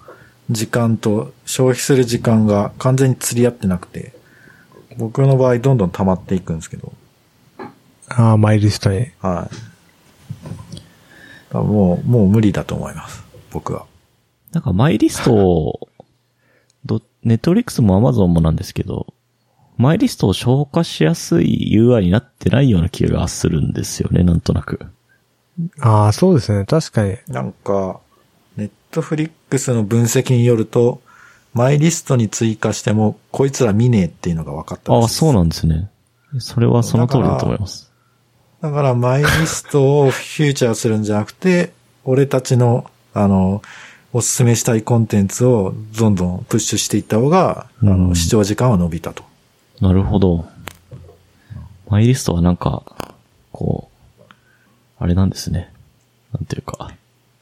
[0.51, 4.13] 時間と消費する時間が完全に釣り合ってなくて、
[4.97, 6.93] 僕の場合どんどん溜まっていくんですけど、
[8.09, 9.07] ああ、マイリストに。
[9.21, 9.51] は
[11.53, 11.57] い。
[11.57, 13.23] もう、もう無理だと思います。
[13.51, 13.87] 僕は。
[14.53, 15.89] なんかマイリストを、
[16.85, 19.15] ど、ネットフリックスもアマゾンもなんですけど、
[19.77, 24.81] マイリストを消化しやすい UI になってないような気がするんですよね、なんとなく。
[25.81, 27.17] ああ、そうですね、確かに。
[27.29, 28.01] なんか、
[28.57, 31.01] ネットフリックスの分析によると、
[31.55, 35.91] マイリストに追加しても、こいつら見ねえっていうのが分かったああ、そうななんですね。
[36.39, 37.91] それはその通りだと思います。
[38.63, 41.73] だから、マイリストをフューチャーするんじゃなくて、
[42.05, 43.61] 俺たちの、あの、
[44.15, 49.25] おすすめしたいコンテンツをどんどんプッシュしていった方が、あうんの、視聴時間は伸びたと。
[49.81, 50.47] なるほど。
[51.89, 52.83] マイリストはなんか、
[53.53, 54.23] こう、
[54.99, 55.71] あれなんですね。
[56.33, 56.93] なんていうか。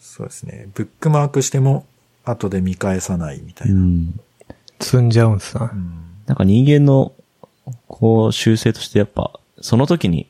[0.01, 0.69] そうですね。
[0.75, 1.85] ブックマークしても、
[2.25, 3.81] 後で見返さないみたいうな。
[3.81, 4.21] ん。
[4.81, 5.71] 積んじゃうんすな。
[5.73, 7.13] うんなんか人間の、
[7.89, 10.29] こう、習性としてやっぱ、その時に、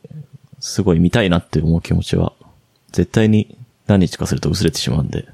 [0.59, 2.33] すごい見たいなって思う気持ちは、
[2.91, 5.29] 絶対に何日かすると薄れてしまうんで、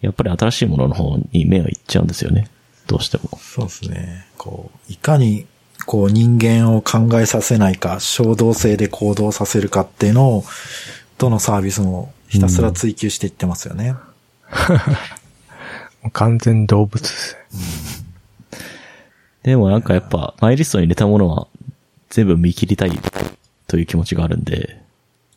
[0.00, 2.48] やっぱり新しいものの方に目がいっちゃうんですよね。
[2.86, 3.38] どうしても。
[3.38, 4.26] そうですね。
[4.38, 5.46] こう、いかに
[5.84, 10.44] こう人間を考えさせないか、衝動性で行動させるかっていうのを、
[11.18, 13.92] どのサービスもひたすら追求していってますよね。
[13.92, 13.98] も
[14.48, 15.23] う
[16.12, 18.04] 完全動物ですね。
[19.42, 21.46] でもなんかやっぱ、マイリストに入れたものは
[22.08, 22.92] 全部見切りたい
[23.66, 24.80] という気持ちがあるんで、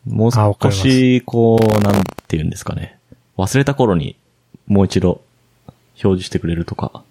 [0.06, 2.98] もう少し、こう、なんて言うんですかね。
[3.36, 4.16] 忘れた頃に
[4.66, 5.20] もう一度
[5.94, 7.02] 表示してくれるとか、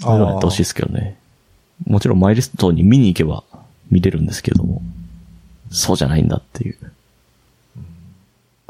[0.00, 1.18] そういうのやってほしいですけどね。
[1.86, 3.44] もちろんマイリストに見に行けば
[3.90, 4.82] 見れるんですけども、
[5.70, 6.92] そうじゃないんだっていう。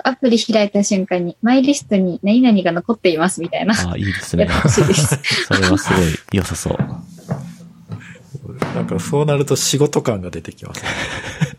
[0.04, 3.74] アプリ開いた瞬間に、マイリストに何々が残っていますみたいな。
[3.74, 4.68] ああ、いいですねやって。
[4.68, 5.18] ほしいです。
[5.46, 6.78] それはすごい良さそう。
[8.74, 10.88] なんかそうなると仕事感が出てきます、ね。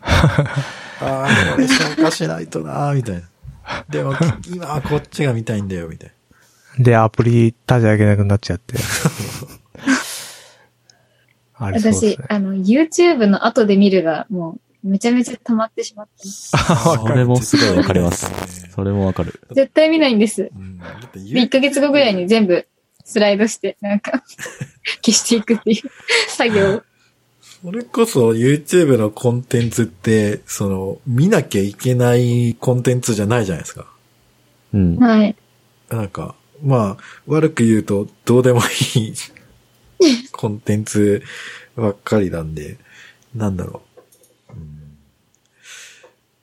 [1.00, 3.22] ああ、これ消化しないとなーみたいな。
[3.88, 4.14] でも、
[4.52, 6.12] 今はこっちが見たいんだよ、みたい
[6.78, 8.74] で、アプリ立ち上げなくなっちゃって。
[11.54, 12.24] あれそうです私、ね。
[12.28, 16.52] あの、YouTube の後で見るが、もう、めちゃめちゃ溜まってしまってます。
[16.54, 16.76] な。
[16.76, 18.36] それもすごいわかりますね。
[18.74, 19.40] それもわかる。
[19.52, 20.50] 絶対見ないんです。
[20.54, 22.66] うんだってで1ヶ月後ぐらいに全部
[23.04, 24.22] スライドして、なんか、
[25.04, 25.90] 消していくっていう
[26.28, 26.82] 作業を。
[27.62, 33.86] それこそ YouTube のコンテンツって、その、見なきゃいけないコンテンツじゃないじゃないですか。
[34.72, 34.96] うん。
[34.96, 35.36] はい。
[35.90, 38.60] なんか、まあ、悪く言うと、どうでも
[38.96, 39.14] いい
[40.32, 41.22] コンテンツ
[41.76, 42.78] ばっかりなんで、
[43.34, 43.89] なんだろう。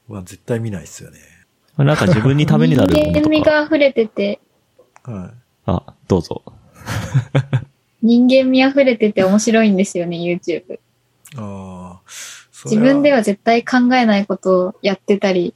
[0.10, 1.20] うん、まあ、絶対見ないですよね。
[1.78, 3.43] なんか自分にためになるも人間味。
[3.43, 4.39] が溢れてて、
[5.04, 5.34] は
[5.65, 6.43] あ、どうぞ。
[8.02, 10.74] 人間味溢れてて面白いんですよね、YouTube。
[10.76, 10.80] い。
[11.36, 12.02] ああ。
[12.65, 15.54] 自分では絶対考えないことをやってたり、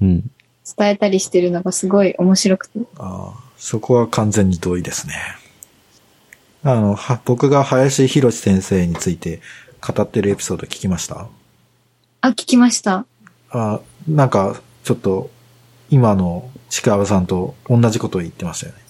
[0.00, 0.30] うん。
[0.78, 2.78] 伝えたりしてるのがすごい面白くて。
[2.96, 5.14] ああ、そこは完全に同意ですね。
[6.62, 9.40] あの、は、僕が林博先生について
[9.80, 11.26] 語ってるエピソード聞きました？
[12.20, 13.04] あ、聞きました。
[13.52, 15.30] あなんか、ちょっと、
[15.90, 18.82] 今のちくわさんと同じことを言ってましたよね。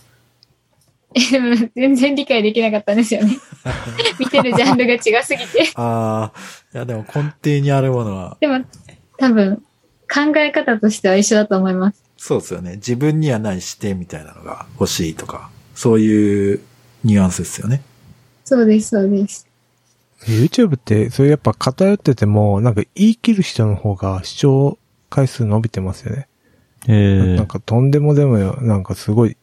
[1.14, 3.36] え 全然理解できなかったんですよね。
[4.18, 5.72] 見てるジャンルが違すぎて。
[5.74, 6.38] ああ、
[6.74, 8.64] いやでも根底にあるものは、でも、
[9.18, 9.62] 多分、
[10.12, 12.02] 考え方としては一緒だと思います。
[12.16, 12.76] そうですよね。
[12.76, 16.60] 自分にはない視点みたいなのが欲しいとか、そういう
[17.04, 17.82] ニュアンスですよね。
[18.44, 19.46] そうです、そうです。
[20.26, 24.78] YouTube って、それやっぱ偏ってても、なんか言い切る人の方が視聴
[25.10, 26.28] 回数伸びてますよね。
[26.88, 29.36] えーなんかとんでもでもよ、なんかすごい、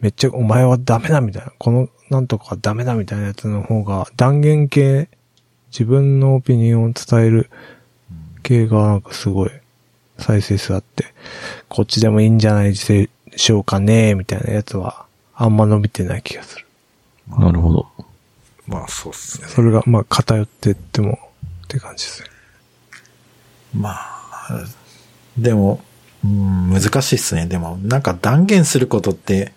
[0.00, 5.08] めっちゃお前はダメだみたいな、このなんとかはダメだみたいなやつの方が断言系、
[5.70, 7.48] 自分のオピニオンを伝える
[8.42, 9.50] 系がなんかすごい
[10.18, 11.06] 再生数あって、
[11.68, 16.66] こっちでもいいんじゃないでしょうかね、みたいなやつはあんま伸びてない気がする。
[17.38, 17.86] なるほど。
[18.66, 19.48] まあそうっすね。
[19.48, 21.18] それがまあ偏ってっても
[21.64, 22.28] って感じですね。
[23.74, 24.64] まあ、
[25.38, 25.82] でも、
[26.24, 27.46] うん、難しいっすね。
[27.46, 29.52] でも、なんか断言することって、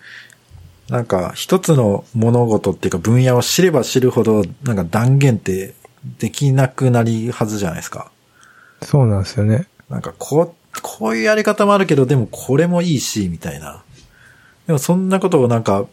[0.88, 5.74] なんか一つの物事っていうか分野を知れば知るほど、なんか断言って
[6.18, 8.10] できなくなりはずじゃないですか。
[8.82, 9.66] そうなんですよね。
[9.88, 13.82] なんかこう、こういうやり方もあるけど、でもこれもいいし、みたいな。
[14.66, 15.86] でもそんなことをなんか、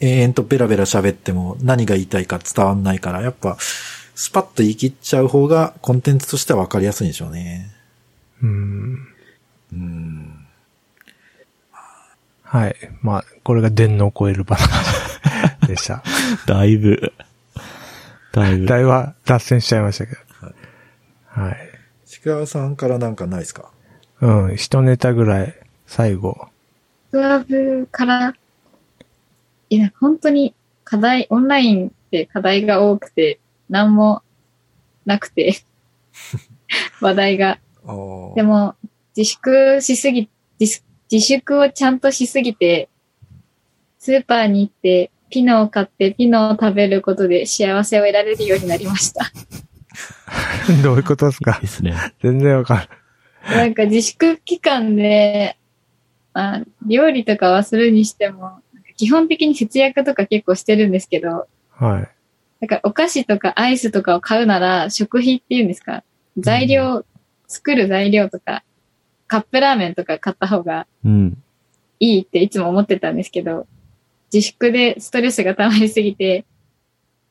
[0.00, 7.70] 延々とベラベラ喋っても何が言いたいか伝わんないから、やっぱ、スパッと言い切っちゃう方がコンテンツとしては分かりやすいんでしょうね。
[8.42, 9.08] うん。
[9.72, 10.46] うん。
[12.42, 12.76] はい。
[13.02, 14.56] まあ、これが電脳を超えるバ
[15.62, 16.02] ナ でした。
[16.46, 17.12] だいぶ、
[18.32, 18.66] だいぶ。
[18.66, 18.90] だいぶ
[19.24, 20.18] 脱線しちゃいましたけど。
[21.26, 21.56] はい。
[22.06, 23.70] ちくわさんからなんかないですか？
[24.20, 25.54] うん、一ネタぐらい、
[25.86, 26.48] 最後。
[27.10, 28.34] クラブから、
[29.74, 34.22] いや、本当に課題、オンラインって課題が多くて、なんも
[35.04, 35.64] なくて、
[37.00, 37.58] 話題が。
[38.36, 38.76] でも、
[39.16, 40.28] 自粛しすぎ、
[40.60, 42.88] 自自粛をちゃんとしすぎて、
[43.98, 49.32] スーパーに行って、ピノを買って、ピノを食べることで幸せを得られるようになりました。
[50.84, 51.58] どういうことですか？
[51.60, 51.94] ですね。
[52.22, 52.88] 全然わかんない。
[53.58, 55.58] なんか自粛期間で、
[56.32, 58.60] まあ、料理とかはするにしても、
[58.96, 62.08] 基本的に節約とか結構してるんですけど、はい。
[62.60, 66.02] だからお菓子とかアイスとかを買うなら、食費っていうんですか？
[66.38, 67.04] 材料、
[67.46, 68.62] 作る材料とか、
[69.26, 71.42] カップラーメンとか買った方がうん。
[72.00, 73.66] いいっていつも思ってたんですけど、
[74.32, 76.44] 自粛でストレスが溜まりすぎて、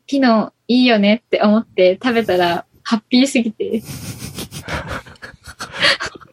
[0.08, 3.82] ピノいいよねって思って食べたら、ハッピーすぎて、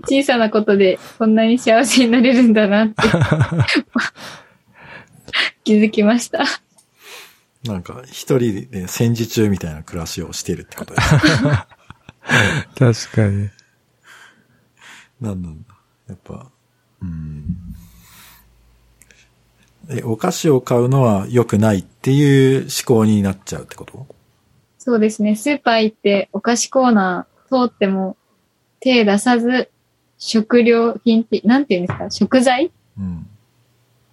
[0.09, 2.95] 小さなことでこんなに幸せになれるんだなって
[5.64, 6.45] 気づきました。
[7.64, 11.09] なんか、一人で戦時中みたいな暮らしをしてるってことです。
[13.09, 13.51] 確かに。
[15.20, 15.74] なんなんだ。
[16.09, 16.51] やっぱ、
[17.03, 17.57] うん。
[19.91, 24.07] え、お菓子を買うのは良くないっていう思考になっちゃうってこと？
[24.78, 25.37] そうですね。
[25.37, 28.16] スーパー行ってお菓子コーナー通っても
[28.78, 29.70] 手出さず
[30.16, 32.11] 食料品って、なんて言うんですか？
[32.11, 33.26] 食材うん。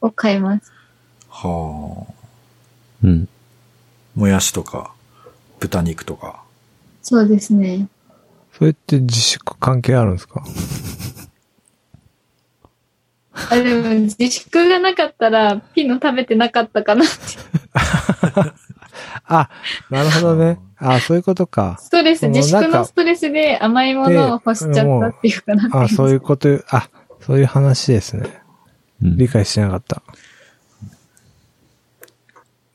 [0.02, 0.72] を買います。
[1.40, 2.14] はあ。
[3.04, 3.28] うん。
[4.16, 4.92] もやしとか、
[5.60, 6.42] 豚肉とか。
[7.04, 7.88] そうですね。
[8.58, 10.44] それって自粛関係あるんですか？
[13.52, 17.14] あ、でも自粛がなかったらピノ食べてなかったかなって。
[19.26, 19.50] あ、
[19.92, 20.58] なるほどね。
[20.78, 21.78] あ、そういうことか。
[21.80, 26.90] ストレス、自粛のストレスで甘いものを欲しちゃったっていうかなあ、そういうここと、あ、
[27.22, 28.42] そういう話ですね。
[29.04, 30.02] うん理解してなかった。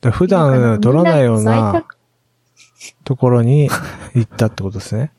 [0.02, 1.86] だ普段取らないような
[3.04, 3.70] ところに
[4.14, 5.12] 行ったってことですね。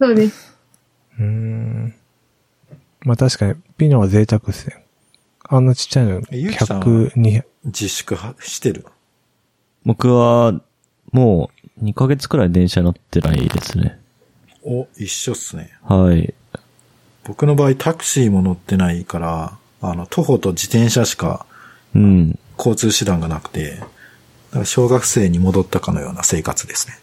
[0.00, 0.58] そうです。
[1.18, 1.94] うーん。
[3.02, 4.84] まあ確かに、ピノは贅沢ですね。
[5.44, 8.84] あんなちっちゃいの、えゆうきさんは？100、200、自粛はしてる？
[9.84, 10.60] 僕は、
[11.12, 14.00] もう、2ヶ月くらい電車乗ってないですね。
[14.64, 15.78] お、一緒っすね。
[15.84, 16.34] はい。
[17.22, 21.46] 僕の場合タクシーも乗ってないから、あの、徒歩と自転車しか
[21.94, 22.38] うん。
[22.58, 26.98] 交通手段がなくて、だから小学生に戻ったかのような生活ですね。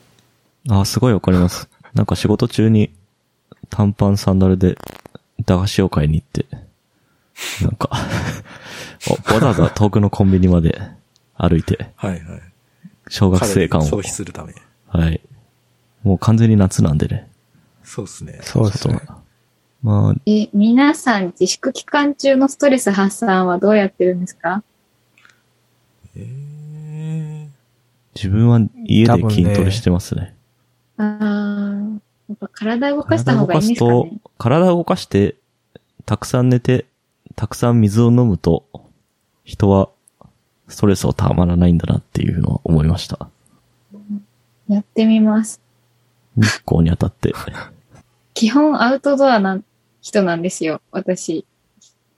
[0.69, 1.69] あ、すごいわかります。
[1.93, 2.93] なんか仕事中に
[3.69, 4.77] 短パンサンダルで
[5.45, 6.45] 駄菓子を買いに行って、
[7.61, 7.89] なんか
[9.09, 10.81] お わざわざ遠くのコンビニまで
[11.35, 12.21] 歩いて、はいはい。
[13.09, 13.83] 小学生感を。
[13.83, 14.53] 消費するため。
[14.87, 15.21] はい。
[16.03, 17.29] もう完全に夏なんでね。
[17.83, 18.39] そうですね。
[18.41, 18.99] そうですね。
[19.81, 24.63] まあ、え、皆さん自粛期間中のストレス発散はどうやってるんですか？
[26.15, 27.47] えー、
[28.15, 30.35] 自分は家で筋トレしてますね。
[30.97, 31.93] あー、
[32.29, 35.35] やっぱ体動かした方がいいんですか体を動かねすと、体を動かして、
[36.05, 36.85] たくさん寝て、
[37.35, 38.65] たくさん水を飲むと、
[39.43, 39.89] 人は
[40.67, 43.29] ストレスをたまらないんだなっていうのは思いました。
[44.67, 45.61] やってみます。
[46.35, 47.33] 日光に当たって。
[48.33, 49.61] 基本アウトドアな
[50.01, 51.45] 人なんですよ、私。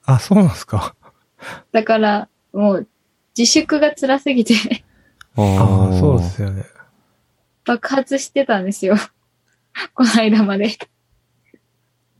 [0.05, 0.95] あ、そうなんですか。
[1.71, 2.87] だから、もう、
[3.37, 4.53] 自粛が辛すぎて
[5.35, 6.63] あああ、そうですよね。
[7.65, 8.95] 爆発してたんですよ。
[9.93, 10.77] この間まで。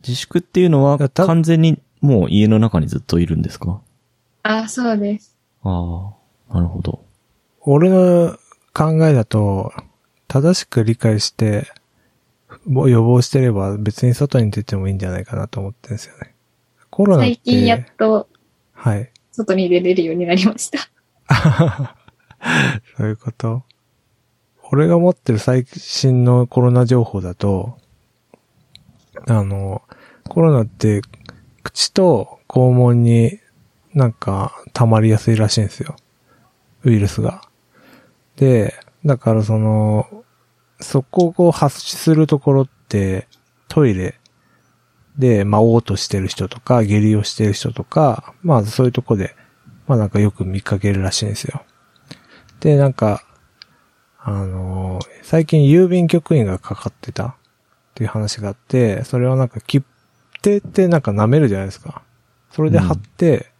[0.05, 3.81] 自粛っていうのは完全にもう家の中にずっといるんですか？
[4.43, 5.37] あ、そうです。
[5.63, 6.13] あ
[6.49, 7.03] あ、なるほど。
[7.61, 8.37] 俺の
[8.73, 9.71] 考えだと、
[10.27, 11.67] 正しく理解して、
[12.65, 16.35] も予防してれば別に外に出てもいいんじゃないかなと思ってるんですよね。
[16.89, 18.27] コロナって、最近やっと
[18.73, 19.11] はい。
[19.31, 20.79] 外に出れるようになりました。
[22.97, 23.63] そういうこと？
[24.71, 27.77] 俺が持ってる最新のコロナ情報だと、
[29.27, 29.83] あの、
[30.27, 31.01] コロナって
[31.63, 33.39] 口と肛門に
[33.93, 35.95] なんか溜まりやすいらしいんですよ。
[36.83, 37.41] ウイルスが。
[38.35, 38.73] で、
[39.05, 40.23] だからその、
[40.81, 43.27] そこをこう発するところって
[43.67, 44.19] トイレ
[45.17, 49.35] で、まあ、嘔吐してる人とか、下痢をしてる人とか、まあそういうとこで、
[49.87, 51.63] まあなんかよく見かけるらしいんですよ。
[52.59, 53.23] で、なんか、
[54.19, 57.33] あのー最近郵便局員がかかってたっ
[57.95, 59.83] ていう話があって、それをなんか切
[60.43, 62.03] 手ってなんか舐めるじゃないですか。
[62.51, 63.51] それで貼って、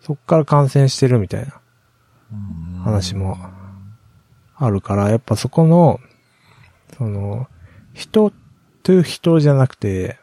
[0.00, 1.60] そっから感染してるみたいな
[2.84, 3.36] 話も
[4.54, 6.00] あるから、やっぱそこの、
[6.96, 7.48] その、
[7.94, 8.32] 人
[8.84, 10.18] という人じゃなくて、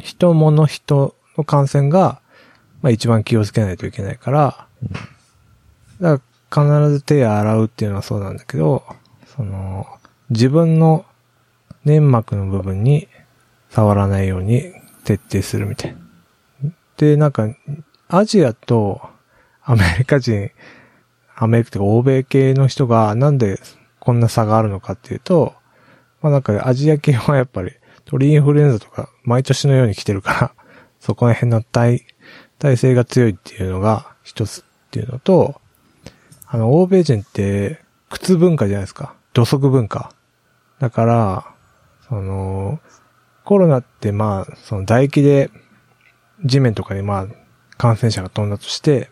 [0.00, 2.20] 人物人の感染が、
[2.84, 4.68] まあ一番気をつけないといけないから、
[6.02, 6.22] だか
[6.60, 8.84] ら必ず手を洗うっていうのはそうなんだけど、
[9.34, 9.86] その、
[10.28, 11.06] 自分の
[11.86, 13.08] 粘膜の部分に
[13.70, 14.64] 触らないように
[15.04, 15.96] 徹底するみたい。
[16.98, 17.48] で、なんか、
[18.08, 19.00] アジアと
[19.62, 20.50] アメリカ人、
[21.36, 23.58] アメリカとか欧米系の人がなんで
[23.98, 25.54] こんな差があるのかっていうと、
[26.20, 27.72] まあなんかアジア系はやっぱり
[28.04, 30.54] 鳥インフルエンザとか毎年のように来てるから、
[31.00, 32.02] そこら辺の体、
[32.58, 35.60] 体制が強いっていうのが一つっていうのと、
[36.46, 39.14] あの、欧米人って靴文化じゃないですか。
[39.32, 40.12] 土足文化。
[40.78, 41.46] だから、
[42.08, 42.80] その、
[43.44, 45.50] コロナってまあ、その唾液で
[46.44, 47.26] 地面とかにまあ、
[47.76, 49.10] 感染者が飛んだとして、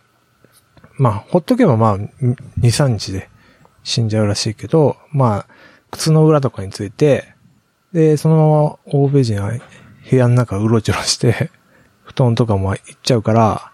[0.99, 2.09] まあ、ほっとけばまあ、2、
[2.59, 3.29] 3日で
[3.83, 5.47] 死んじゃうらしいけど、まあ、
[5.91, 7.35] 靴の裏とかについて、
[7.93, 9.53] で、そのまま欧米人は
[10.11, 11.51] 部屋の中うろちょろして、
[12.15, 13.73] 布団とかも行っちゃうから、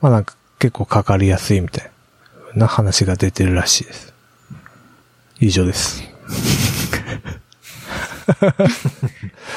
[0.00, 1.90] まあなんか結構かかりやすいみたい
[2.54, 4.14] な話が出てるらしいです。
[5.40, 6.02] 以上です。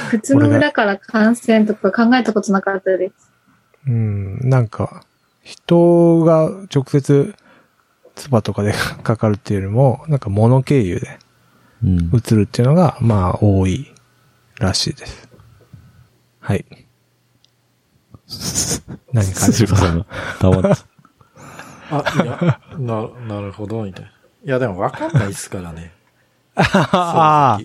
[0.09, 3.13] 靴の裏から感染とか考えたことなかったです。
[3.87, 5.03] うん、なんか、
[5.43, 7.35] 人が直接、
[8.15, 8.73] 唾とかで
[9.03, 11.19] かかるっていうよりも、なんか物経由で
[11.83, 12.11] うん。
[12.13, 13.93] 移るっていうのが、まあ、多い
[14.57, 15.27] らしいです。
[16.39, 16.65] はい。
[19.13, 20.05] 何かありますかんが
[20.39, 20.83] 黙って。
[21.91, 24.09] あ、いや、な、なるほど、みたいな。
[24.09, 24.13] い
[24.49, 25.91] や、でも分かんないっすからね。
[26.55, 27.59] ああ、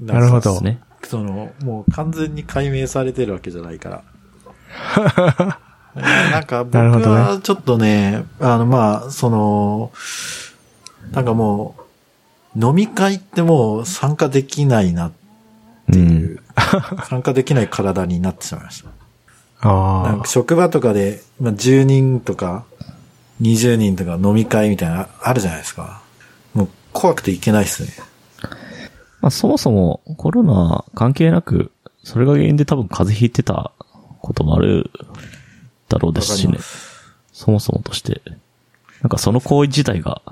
[0.00, 0.60] なるほど。
[1.02, 4.02] その、もう完全に解明されてるわけじゃないから。
[5.94, 9.92] なんか僕はちょっとね、あのまあ、その、
[11.12, 11.76] なんかも
[12.56, 15.12] う、飲み会ってもう参加できないなっ
[15.92, 16.40] ていう、
[17.08, 18.90] 参加できない体になってしまいました。
[19.64, 22.64] なんあか職場とかで、まあ、10人とか
[23.40, 26.02] 20人とか飲み会みたいなあるじゃないですか。
[26.52, 27.88] もう怖くていけないっすね。
[29.20, 33.72] まあそもそもコロナ関係なく、それが原因で多分風邪ひいてた
[34.20, 34.90] こともある
[35.88, 36.58] だろうですしね
[37.32, 38.20] そもそもとして。
[39.04, 40.22] なんかその行為自体が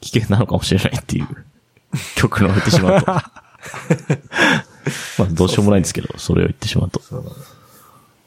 [0.00, 1.26] 危険なのかもしれないっていう
[2.14, 3.12] 曲を言ってしまうと。
[5.18, 7.00] まあどうしようもないんですけど、それを言ってしまうと。
[7.00, 7.24] そう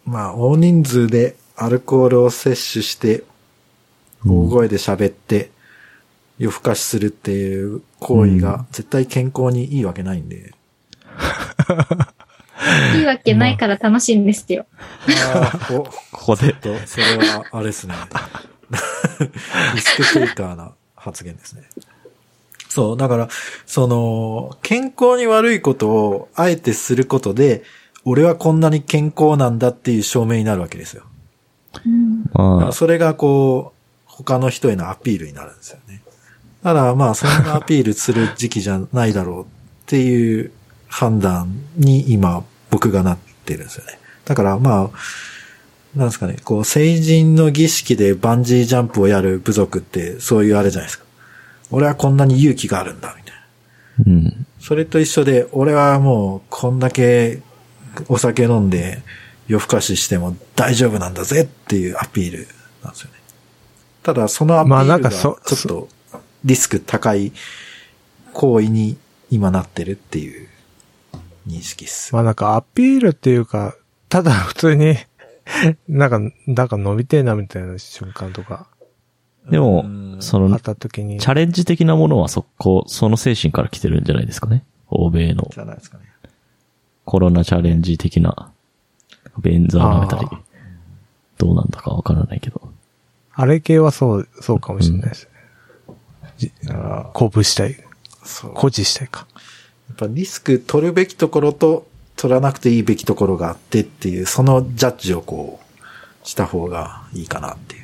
[0.05, 3.23] まあ、大人数でアルコールを摂取して、
[4.25, 5.51] 大声で喋って、
[6.39, 10.53] 夜更かしするっていう行為が絶対健康にいいわけないんで。
[12.95, 14.65] いいわけないから楽しいんですよ。
[15.31, 16.53] ああ、 お、ここで。
[16.53, 17.93] と、それは、あれですね。
[19.75, 21.63] リスクテイカーな発言ですね。
[22.69, 23.29] そう、だから、
[23.65, 27.63] その、健康に悪いことをあえてすることで、
[28.05, 31.03] 俺はこんなに健康なんだっていう証明になるわけですよ。
[31.85, 36.01] うんまあ、それがこう、他の人へのアピールになるんですよね。
[36.63, 39.45] ただまあ、そんなアピールする時期じゃないだろうっ
[39.85, 40.51] ていう
[40.87, 43.97] 判断に今、僕がなってるんですよね。
[44.25, 44.99] だからまあ、
[45.95, 51.05] なんですかね、こう、成人の儀式でバンジージャンプをやる部族って、そういうあれじゃないですか。
[51.71, 54.13] 俺はこんなに勇気があるんだ、みたいな。
[54.13, 54.45] うん。
[54.59, 57.41] それと一緒で、俺はもう、こんだけ
[58.07, 59.01] お酒飲んで
[59.47, 62.47] 夜更かししても大丈夫なんだぜっていうアピール
[62.83, 63.17] なんですよね。
[64.03, 65.89] ただ、そのアピまあールがちなんかそょっと
[66.45, 67.31] リスク高い
[68.33, 68.97] 行為に
[69.29, 70.47] 今なってるっていう
[71.47, 72.13] 認識っす。
[72.13, 73.75] まあなんかアピールっていうか、
[74.07, 74.95] ただ普通に、
[75.87, 78.67] なんか、なんか伸びてえなみたいな瞬間とか、
[79.49, 84.63] でもうん、そのあっ、た時にチ、ャレンジ的なものはそこ、その精神から来てるんじゃないですかね。
[84.89, 86.05] 欧米のじゃないですかね。
[87.05, 88.51] コロナチャレンジ的な、
[89.41, 90.27] 便座を舐めたり
[91.37, 92.61] どうなんだかわからないけど。
[93.33, 95.29] あれ系はそう、そうかもしれないです
[96.41, 96.51] ね。
[97.13, 97.75] 鼓舞したい。
[98.23, 98.51] そう。
[98.51, 99.25] 誇示したいか。
[99.87, 107.78] やっぱリスク取るべきところと取らなくていいべきところがあってっていう、そのジャッジをこう、した方がいいかなって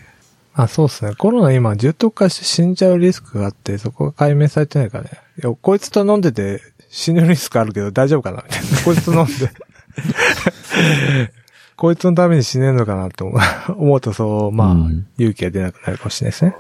[0.57, 1.15] あ、そうですね。
[1.15, 5.09] コロナ今重篤化して死んじゃうリスクがあって、そこが解明されてないからね。
[5.43, 8.67] いや、こいつと飲んでて死ぬリスクあるけど大丈夫かなみたいな。
[8.83, 9.31] こいつと飲んで。
[11.75, 13.35] こいつのために死ねんのかなって思う
[13.77, 16.55] 思うとそう、まあ、うん勇気が出なくなるかもしれないですね。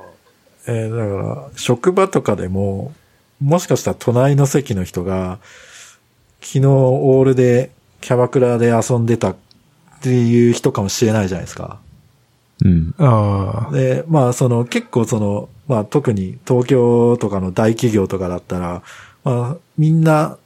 [0.67, 2.93] えーだから、職場とかでも、
[3.39, 5.39] もしかしたら隣の席の人が、
[6.41, 7.71] 昨日オールで
[8.01, 9.35] キャバクラで遊んでたっ
[10.01, 11.79] ていう人かもしれないじゃないですか。
[12.63, 12.95] うん。
[12.97, 13.73] ああ。
[13.73, 18.83] で、まあその結構その、まあ特に東京とかの大企業とかだったら、
[19.23, 20.37] まあみんな、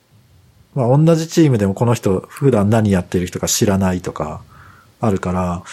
[0.73, 4.41] まあ同じチームでもこの人普段何やってる人か知らないとか
[5.01, 5.63] あるから、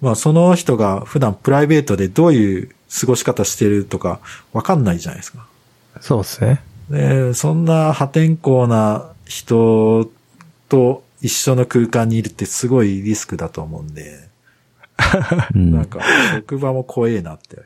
[0.00, 4.20] まあその人が普段プライベートでどういう過ごし方してるとか
[4.52, 5.46] わかんないじゃないですか。
[6.00, 6.62] そうですね。
[6.90, 10.10] で、そんな破天荒な人
[10.68, 14.31] と一緒の空間にいるってすごいリスクだと思うんで、うん
[15.54, 16.00] なんか
[16.36, 17.62] 職場も怖えなって。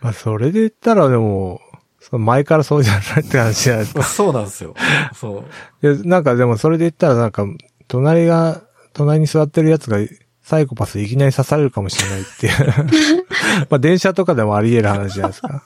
[0.00, 1.60] まあ、それで言ったらでも、
[2.00, 4.02] その前からそうじゃないって話じゃないですか。
[4.04, 4.74] そうなんですよ。
[5.14, 5.44] そ
[5.82, 5.86] う。
[5.86, 7.46] いや、なんかでもそれで言ったらなんか、
[7.88, 8.60] 隣が、
[8.92, 9.98] 隣に座ってるやつが
[10.42, 13.24] サイコパスいきなり刺されるかもしれないっていう。
[13.70, 15.64] まあ電車とかでもあり得る話じゃないですか。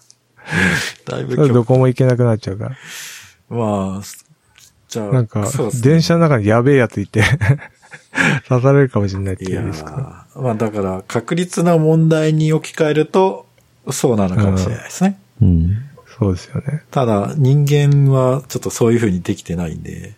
[1.06, 2.76] だいぶど極こも行けなくなっちゃうから。
[3.48, 4.02] まあ、
[4.88, 5.48] じゃあ、なんかね
[5.82, 7.24] 電車の中にやべえやついて、
[8.48, 9.90] 刺されるかもしれないっていうリスク。
[10.38, 13.46] ーまあだから、確率な問題に置き換えると、
[13.90, 15.18] そうなのかもしれないですね。
[15.42, 15.76] うん。
[16.18, 16.82] そうですよね。
[16.90, 20.14] ただ、人間はちょっとそういう風にできてないんで、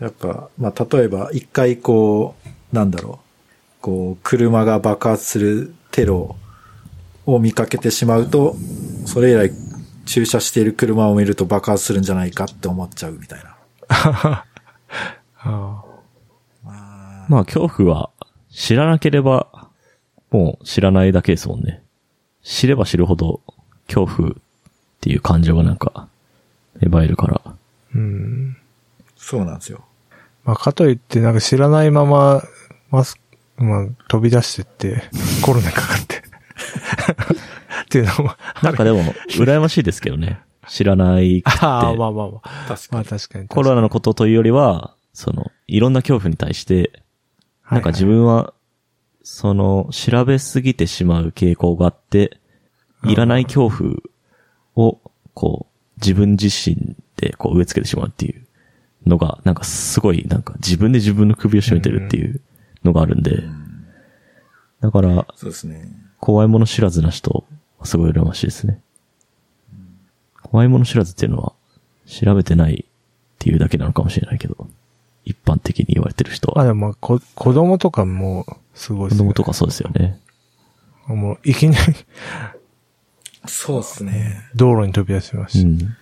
[0.00, 2.34] やっぱ、まあ例えば、一回こ
[2.72, 6.36] う、なんだろう、こう、車が爆発するテロ
[7.26, 8.56] を見かけてしまうと、
[9.06, 9.52] それ以来
[10.06, 13.56] 駐車している車を見ると爆発するんじゃないかって思っちゃうみたいな。
[15.40, 15.84] あ
[17.28, 18.10] まあ、恐怖は
[18.58, 19.46] 知らなければ、
[20.32, 21.80] もう知らないだけですもんね。
[22.42, 23.40] 知れば知るほど
[23.86, 24.34] 恐怖っ
[25.00, 26.08] ていう感情がなんか、
[26.80, 27.40] 芽生えるから。
[27.94, 28.56] ーうん。
[29.16, 29.84] そうなんですよ。
[30.42, 32.42] まあ、かといって、なんか知らないまま、
[32.90, 35.04] マスク、まあ、飛び出してって、
[35.40, 36.16] コロナかかって。
[36.16, 36.20] っ
[37.90, 38.32] ていうのも、
[38.64, 40.40] なんかでも、羨ましいですけどね。
[40.66, 41.58] 知らないくて。
[41.64, 42.64] ああ、まあまあまあ。
[42.66, 42.88] 確かに。
[42.90, 43.46] まあ確かに。
[43.46, 47.04] コロナのことというよりは、その、いろんな恐怖に対して、
[47.70, 48.54] なんか自分は、
[49.22, 52.38] その、調べすぎてしまう傾向があって、
[53.04, 53.94] いらない恐怖
[54.74, 55.00] を、
[55.34, 58.46] こう、自分自身でこう植え付けてしまうっていう
[59.06, 59.54] のが、なん。
[59.54, 60.42] かすごい、なん。
[60.42, 62.40] か自分で自分の首を絞めてるっていう
[62.84, 63.22] のがあるん。
[63.22, 63.42] で、
[64.80, 65.92] だから、そうですね。
[66.20, 67.44] 怖いもの知らずな人、
[67.84, 68.80] すごい羨ましいですね。
[70.42, 71.52] 怖いもの知らずっていうのは、
[72.06, 74.68] 調べてないっていうだけなのかもしれないけど、
[75.28, 80.18] 一般的に言われてる人は、まあでも、こ、子供とかも、すごいすよね供とかそうですよね。
[81.06, 81.94] もう、いきなり
[83.46, 84.48] そうですね。
[84.54, 85.68] 道路に飛び出しまうした。
[85.68, 85.96] ん。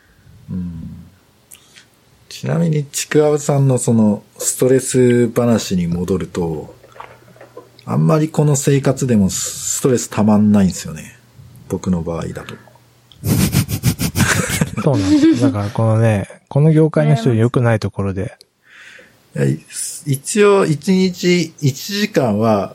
[2.29, 6.75] ちなみに、ちくわぶさんのその、ストレス話に戻ると、
[7.85, 11.19] あんまりこの生活でもストレスたまんないんですよね。
[11.69, 12.55] 僕の場合だと。
[14.83, 15.41] そうなんです。
[15.41, 18.37] だから、このね、この業界の人良くないところで、
[20.07, 22.75] 一応、一日1時間は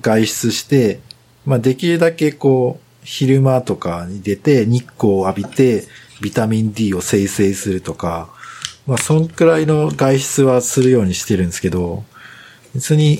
[0.00, 1.00] 外出して、
[1.44, 5.84] まあ、できるだけこう、昼間とかに出て日光を浴びて、
[6.20, 8.30] ビタミン D を生成するとか、
[8.86, 12.04] まあ、そんくらいの外出はするようにしてるんですけど、
[12.74, 13.18] 別に、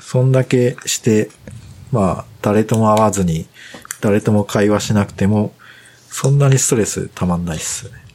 [0.00, 1.30] そんだけして、
[1.92, 3.46] まあ、誰とも会わずに、
[4.00, 5.52] 誰とも会話しなくても、
[6.08, 8.05] そんなにストレスたまんないっすね。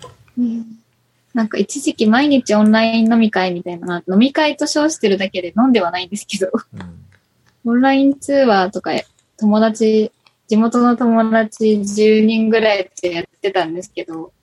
[1.35, 7.71] うんなんか一時期毎日オンライン飲み会みたいな、飲み会と称してるだけで飲んではないんですけど、うん。
[7.73, 8.91] オンライン通話とか
[9.37, 10.11] 友達、
[10.47, 14.33] 地元の友達10人ぐらいでやってたんですけど、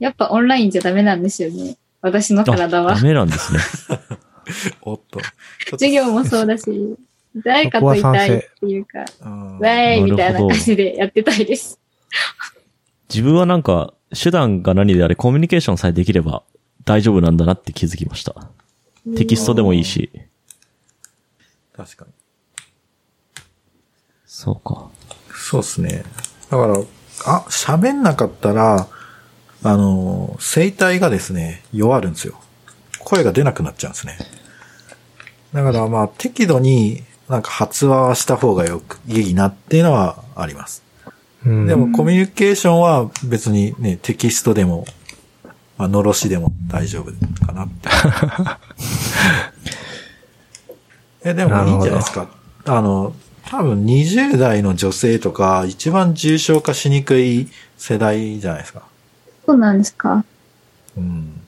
[0.00, 1.76] やっぱオンラインじゃダメなんですよね。
[2.02, 3.00] 私の体はダ。
[3.00, 3.60] メなんですね。
[4.82, 5.20] おっと。
[5.70, 6.96] 授業もそうだし、
[7.36, 11.78] 誰かといたいっていうか、うんウェーイみたいな感じでやってたいです。
[13.08, 16.42] 自分はなんか、手段が何であれコミュニケーションさえできれば
[16.84, 18.34] 大丈夫なんだなって気づきました。
[19.16, 20.10] テキストでもいいし。
[21.76, 22.12] 確かに。
[24.26, 24.90] そうか。
[25.34, 26.04] そうですね。
[26.50, 26.78] だから、
[27.26, 28.86] あ、喋んなかったら、
[29.62, 32.40] あの、声帯がですね、弱るんですよ。
[33.00, 34.18] 声が出なくなっちゃうんですね。
[35.52, 40.83] だからまあ、適度になんか発話はした方がよく、いいなっていうのはあります。
[41.46, 41.66] うん。
[41.66, 44.84] でもコミュニケーションは別にね、テキストでも、
[45.76, 47.12] まあ、のろしでも大丈夫
[47.46, 47.88] かなって。
[51.30, 52.28] え、でもいいんじゃないですか？
[52.66, 53.14] あの、
[53.48, 58.82] 多分20代の女性とか一番重症化しにくい世代じゃないですか。
[59.46, 60.24] そうなんですか。
[60.96, 61.40] うん。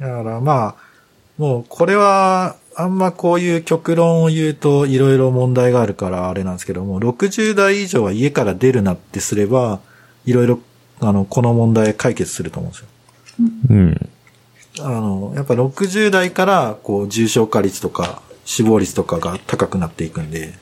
[0.00, 0.74] だからまあ、
[1.38, 9.80] もうこれは、あんまこういう極論を言うといろいろ問題があるからあれなんですけども、60代以上は家から出るなってすれば、
[10.24, 10.58] いろいろ、
[11.00, 12.88] あの、この問題解決すると思うんですよ。
[13.70, 14.10] うん。
[14.80, 20.54] あの、やっぱ60代から、こう、重症化率とか、死亡率とかが高くなっていくんで、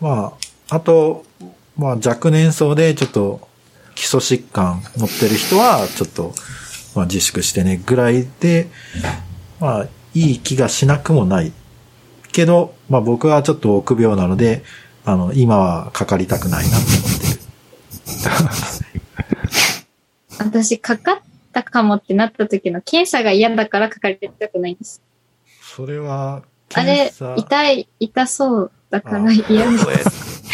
[0.00, 0.34] ま
[0.70, 1.24] あ、あと、
[1.76, 3.48] まあ、若年層でちょっと、
[3.94, 6.34] 基礎疾患持ってる人は、ちょっと、
[6.94, 8.68] まあ、自粛してね、ぐらいで、
[9.60, 11.52] まあ、いい気がしなくもない。
[12.32, 14.62] けど、まあ、僕はちょっと臆病なので、
[15.04, 17.42] あの、今はかかりたくないなと思ってる。
[20.38, 21.18] 私、かかっ
[21.52, 25.02] たかもってなった時の検査が嫌だからかかりたくないんです。
[25.60, 26.42] それは、
[26.74, 30.42] あれ痛い、痛そうだからあ嫌です。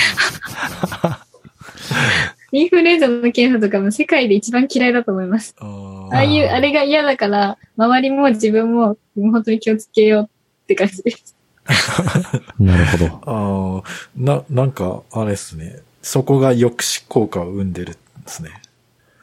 [2.51, 5.55] インフルエンザの検査とかも世界で一番嫌いだと思います。
[5.59, 11.37] あーああいう、あれが嫌だから、周りも自分も本当に気をつけようって感じです。
[12.59, 13.07] なるほど。
[13.27, 15.81] ああ、な、なんか、あれですね。
[16.03, 18.51] そこが抑止効果を生んでるんですね。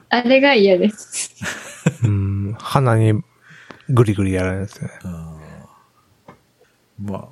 [0.10, 1.34] あれが嫌です。
[2.04, 2.56] うん。
[2.60, 3.24] 鼻に
[3.90, 4.90] グリグリやられるんですね。
[5.04, 6.34] あー
[7.00, 7.28] まあ。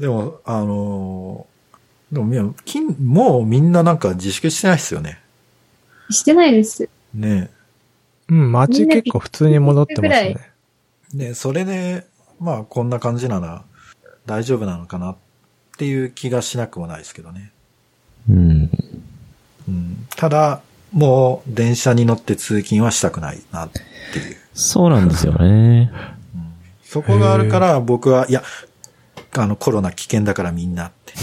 [0.00, 1.52] でもあのー
[2.12, 5.18] でもみんな、金、もうみんななんか自粛してないですよね。
[6.10, 6.86] してないです。
[7.14, 7.50] ね
[8.28, 10.36] うん、街結構普通に戻ってますね。
[11.14, 12.06] ねそれで、
[12.40, 13.64] まあこんな感じなら
[14.26, 15.16] 大丈夫なのかなっ
[15.76, 17.52] ていう気がしなくもないですけどね。
[18.28, 18.70] うん。
[19.68, 20.62] うん、ただ、
[20.92, 23.78] もう電車に乗って通勤はしたくないなって
[24.18, 24.36] いう。
[24.54, 25.90] そうなんですよね。
[26.84, 28.42] そこがあるから僕は、いや、
[29.34, 31.14] あのコロナ危険だからみんなって。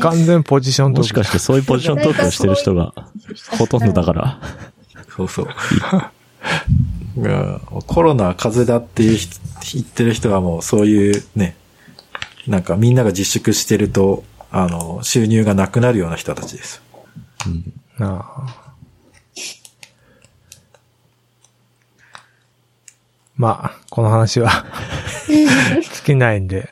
[0.00, 2.92] 完全ポジションともしかしてそういうポジショントークをしてる人が
[3.58, 4.40] ほとんどだから。
[5.28, 5.48] そうそう。
[7.86, 9.38] コロナは風邪だっていう人
[9.74, 11.56] 言ってる人はもうそういうね、
[12.46, 16.82] なんかみんなが自粛してると、あの、収入がなくなるような人たちです。
[17.98, 18.70] なあ。
[23.36, 24.66] まあ、この話は
[25.28, 25.48] 尽
[26.04, 26.68] きないんで、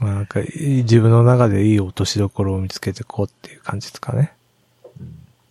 [0.00, 4.32] まあなんか自分の中でいい落としどころを見つけていこうっていう感じですかね。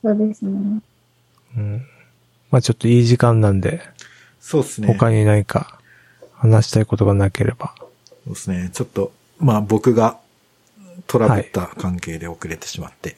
[0.01, 0.81] そうですね。
[1.57, 1.85] うん。
[2.49, 3.81] まあちょっといい時間なんで、
[4.39, 4.87] そうですね。
[4.87, 5.79] 他に何か
[6.33, 7.73] 話したいことがなければ。
[8.25, 8.69] そうですね。
[8.73, 10.17] ちょっと、まあ僕が
[11.07, 13.17] トラブった関係で遅れてしまって、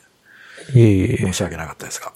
[0.73, 2.11] いえいえいえ申、し訳なかったですが。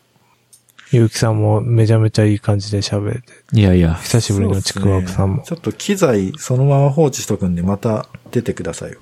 [0.91, 5.43] ゆうきさんもめちゃめちゃいい感じで喋れて、いやいや、久しぶりのちくわくさんも。
[5.43, 8.99] ちょっと機材そのまま放置しとくんでまた出てくださいよ。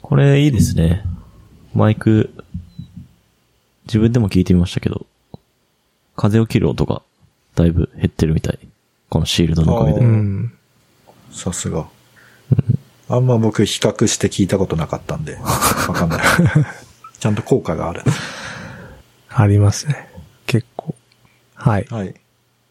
[0.00, 1.04] これいいですね。
[1.74, 2.30] マイク、
[3.86, 5.06] 自分でも聞いてみましたけど、
[6.18, 7.02] 風を切る音が
[7.54, 8.58] だいぶ減ってるみたい。
[9.08, 10.02] このシールドのおかげでう。
[10.02, 10.52] ん。
[11.30, 11.86] さすが。
[13.08, 15.36] あんま僕比較して聞いたことなかったんで、
[15.88, 16.20] わかんない。
[17.20, 18.02] ちゃんと効果がある。
[19.28, 20.08] ありますね。
[20.46, 20.96] 結構。
[21.54, 21.86] はい。
[21.88, 22.14] はい。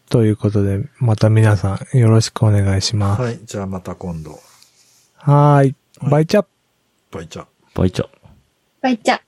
[0.09, 3.21] ということで、また皆さんよろしくお願いします。
[3.21, 3.39] はい。
[3.45, 4.39] じゃあまた今度。
[5.15, 5.75] はーい。
[6.01, 6.45] バイチャ
[7.11, 7.45] バイチャ。
[7.73, 8.07] バイチャ。
[8.81, 9.26] バイチャ。